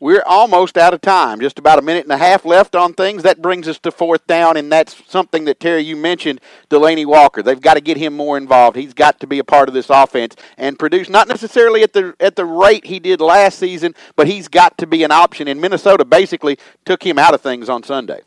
We're 0.00 0.24
almost 0.26 0.76
out 0.76 0.92
of 0.92 1.00
time. 1.00 1.38
Just 1.38 1.60
about 1.60 1.78
a 1.78 1.82
minute 1.82 2.02
and 2.02 2.10
a 2.10 2.18
half 2.18 2.44
left 2.44 2.74
on 2.74 2.94
things. 2.94 3.22
That 3.22 3.40
brings 3.40 3.68
us 3.68 3.78
to 3.80 3.92
fourth 3.92 4.26
down, 4.26 4.56
and 4.56 4.72
that's 4.72 5.00
something 5.08 5.44
that 5.44 5.60
Terry 5.60 5.82
you 5.82 5.94
mentioned. 5.94 6.40
Delanie 6.68 7.06
Walker. 7.06 7.44
They've 7.44 7.60
got 7.60 7.74
to 7.74 7.80
get 7.80 7.96
him 7.96 8.16
more 8.16 8.36
involved. 8.36 8.76
He's 8.76 8.94
got 8.94 9.20
to 9.20 9.28
be 9.28 9.38
a 9.38 9.44
part 9.44 9.68
of 9.68 9.74
this 9.74 9.88
offense 9.88 10.34
and 10.56 10.76
produce 10.76 11.08
not 11.08 11.28
necessarily 11.28 11.84
at 11.84 11.92
the 11.92 12.16
at 12.18 12.34
the 12.34 12.44
rate 12.44 12.86
he 12.86 12.98
did 12.98 13.20
last 13.20 13.60
season, 13.60 13.94
but 14.16 14.26
he's 14.26 14.48
got 14.48 14.76
to 14.78 14.86
be 14.88 15.04
an 15.04 15.12
option. 15.12 15.46
And 15.46 15.60
Minnesota 15.60 16.04
basically 16.04 16.58
took 16.84 17.04
him 17.06 17.20
out 17.20 17.34
of 17.34 17.40
things 17.40 17.68
on 17.68 17.84
Sunday. 17.84 18.22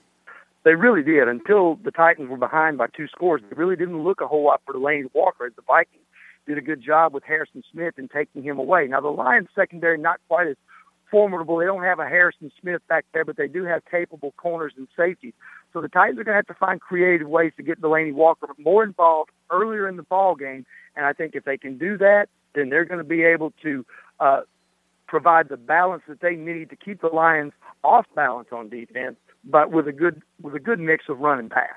They 0.63 0.75
really 0.75 1.01
did. 1.01 1.27
Until 1.27 1.75
the 1.83 1.91
Titans 1.91 2.29
were 2.29 2.37
behind 2.37 2.77
by 2.77 2.87
two 2.87 3.07
scores, 3.07 3.41
they 3.41 3.55
really 3.55 3.75
didn't 3.75 4.03
look 4.03 4.21
a 4.21 4.27
whole 4.27 4.45
lot 4.45 4.61
for 4.65 4.73
Delanie 4.73 5.09
Walker 5.13 5.47
as 5.47 5.53
the 5.55 5.63
Vikings 5.63 6.03
did 6.47 6.57
a 6.57 6.61
good 6.61 6.81
job 6.81 7.13
with 7.13 7.23
Harrison 7.23 7.63
Smith 7.71 7.95
in 7.97 8.07
taking 8.07 8.43
him 8.43 8.59
away. 8.59 8.87
Now 8.87 9.01
the 9.01 9.09
Lions 9.09 9.47
secondary 9.55 9.97
not 9.97 10.19
quite 10.27 10.47
as 10.47 10.55
formidable. 11.09 11.57
They 11.57 11.65
don't 11.65 11.83
have 11.83 11.99
a 11.99 12.07
Harrison 12.07 12.51
Smith 12.59 12.81
back 12.87 13.05
there, 13.13 13.25
but 13.25 13.37
they 13.37 13.47
do 13.47 13.63
have 13.65 13.83
capable 13.89 14.33
corners 14.37 14.73
and 14.77 14.87
safeties. 14.95 15.33
So 15.73 15.81
the 15.81 15.89
Titans 15.89 16.19
are 16.19 16.23
going 16.23 16.33
to 16.33 16.37
have 16.37 16.47
to 16.47 16.53
find 16.53 16.79
creative 16.79 17.27
ways 17.27 17.53
to 17.57 17.63
get 17.63 17.81
Delanie 17.81 18.13
Walker 18.13 18.47
more 18.57 18.83
involved 18.83 19.31
earlier 19.49 19.87
in 19.87 19.97
the 19.97 20.03
ball 20.03 20.35
game. 20.35 20.65
And 20.95 21.05
I 21.05 21.13
think 21.13 21.35
if 21.35 21.43
they 21.43 21.57
can 21.57 21.77
do 21.77 21.97
that, 21.97 22.27
then 22.53 22.69
they're 22.69 22.85
going 22.85 22.99
to 22.99 23.03
be 23.03 23.23
able 23.23 23.53
to 23.63 23.85
uh, 24.19 24.41
provide 25.07 25.49
the 25.49 25.57
balance 25.57 26.03
that 26.07 26.21
they 26.21 26.35
need 26.35 26.69
to 26.69 26.75
keep 26.75 27.01
the 27.01 27.07
Lions 27.07 27.53
off 27.83 28.05
balance 28.15 28.49
on 28.51 28.69
defense 28.69 29.17
but 29.43 29.71
with 29.71 29.87
a 29.87 29.91
good 29.91 30.21
with 30.41 30.55
a 30.55 30.59
good 30.59 30.79
mix 30.79 31.09
of 31.09 31.19
run 31.19 31.39
and 31.39 31.49
pass. 31.49 31.75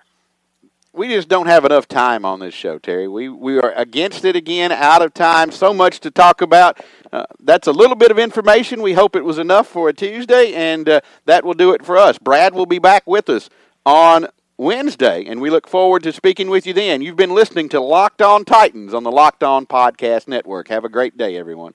We 0.92 1.08
just 1.08 1.28
don't 1.28 1.46
have 1.46 1.64
enough 1.64 1.88
time 1.88 2.24
on 2.24 2.38
this 2.38 2.54
show, 2.54 2.78
Terry. 2.78 3.08
We 3.08 3.28
we 3.28 3.58
are 3.58 3.72
against 3.72 4.24
it 4.24 4.36
again, 4.36 4.70
out 4.70 5.02
of 5.02 5.12
time. 5.12 5.50
So 5.50 5.74
much 5.74 6.00
to 6.00 6.10
talk 6.10 6.40
about. 6.40 6.80
Uh, 7.12 7.26
that's 7.40 7.66
a 7.66 7.72
little 7.72 7.96
bit 7.96 8.10
of 8.10 8.18
information. 8.18 8.80
We 8.80 8.92
hope 8.92 9.16
it 9.16 9.24
was 9.24 9.38
enough 9.38 9.66
for 9.66 9.88
a 9.88 9.92
Tuesday, 9.92 10.52
and 10.54 10.88
uh, 10.88 11.00
that 11.26 11.44
will 11.44 11.54
do 11.54 11.72
it 11.72 11.84
for 11.84 11.96
us. 11.96 12.18
Brad 12.18 12.54
will 12.54 12.66
be 12.66 12.78
back 12.78 13.04
with 13.06 13.28
us 13.28 13.50
on 13.84 14.28
Wednesday, 14.56 15.24
and 15.26 15.40
we 15.40 15.50
look 15.50 15.66
forward 15.66 16.04
to 16.04 16.12
speaking 16.12 16.48
with 16.48 16.64
you 16.64 16.72
then. 16.72 17.02
You've 17.02 17.16
been 17.16 17.34
listening 17.34 17.68
to 17.70 17.80
Locked 17.80 18.22
On 18.22 18.44
Titans 18.44 18.94
on 18.94 19.02
the 19.02 19.10
Locked 19.10 19.42
On 19.42 19.66
Podcast 19.66 20.28
Network. 20.28 20.68
Have 20.68 20.84
a 20.84 20.88
great 20.88 21.16
day, 21.16 21.36
everyone. 21.36 21.74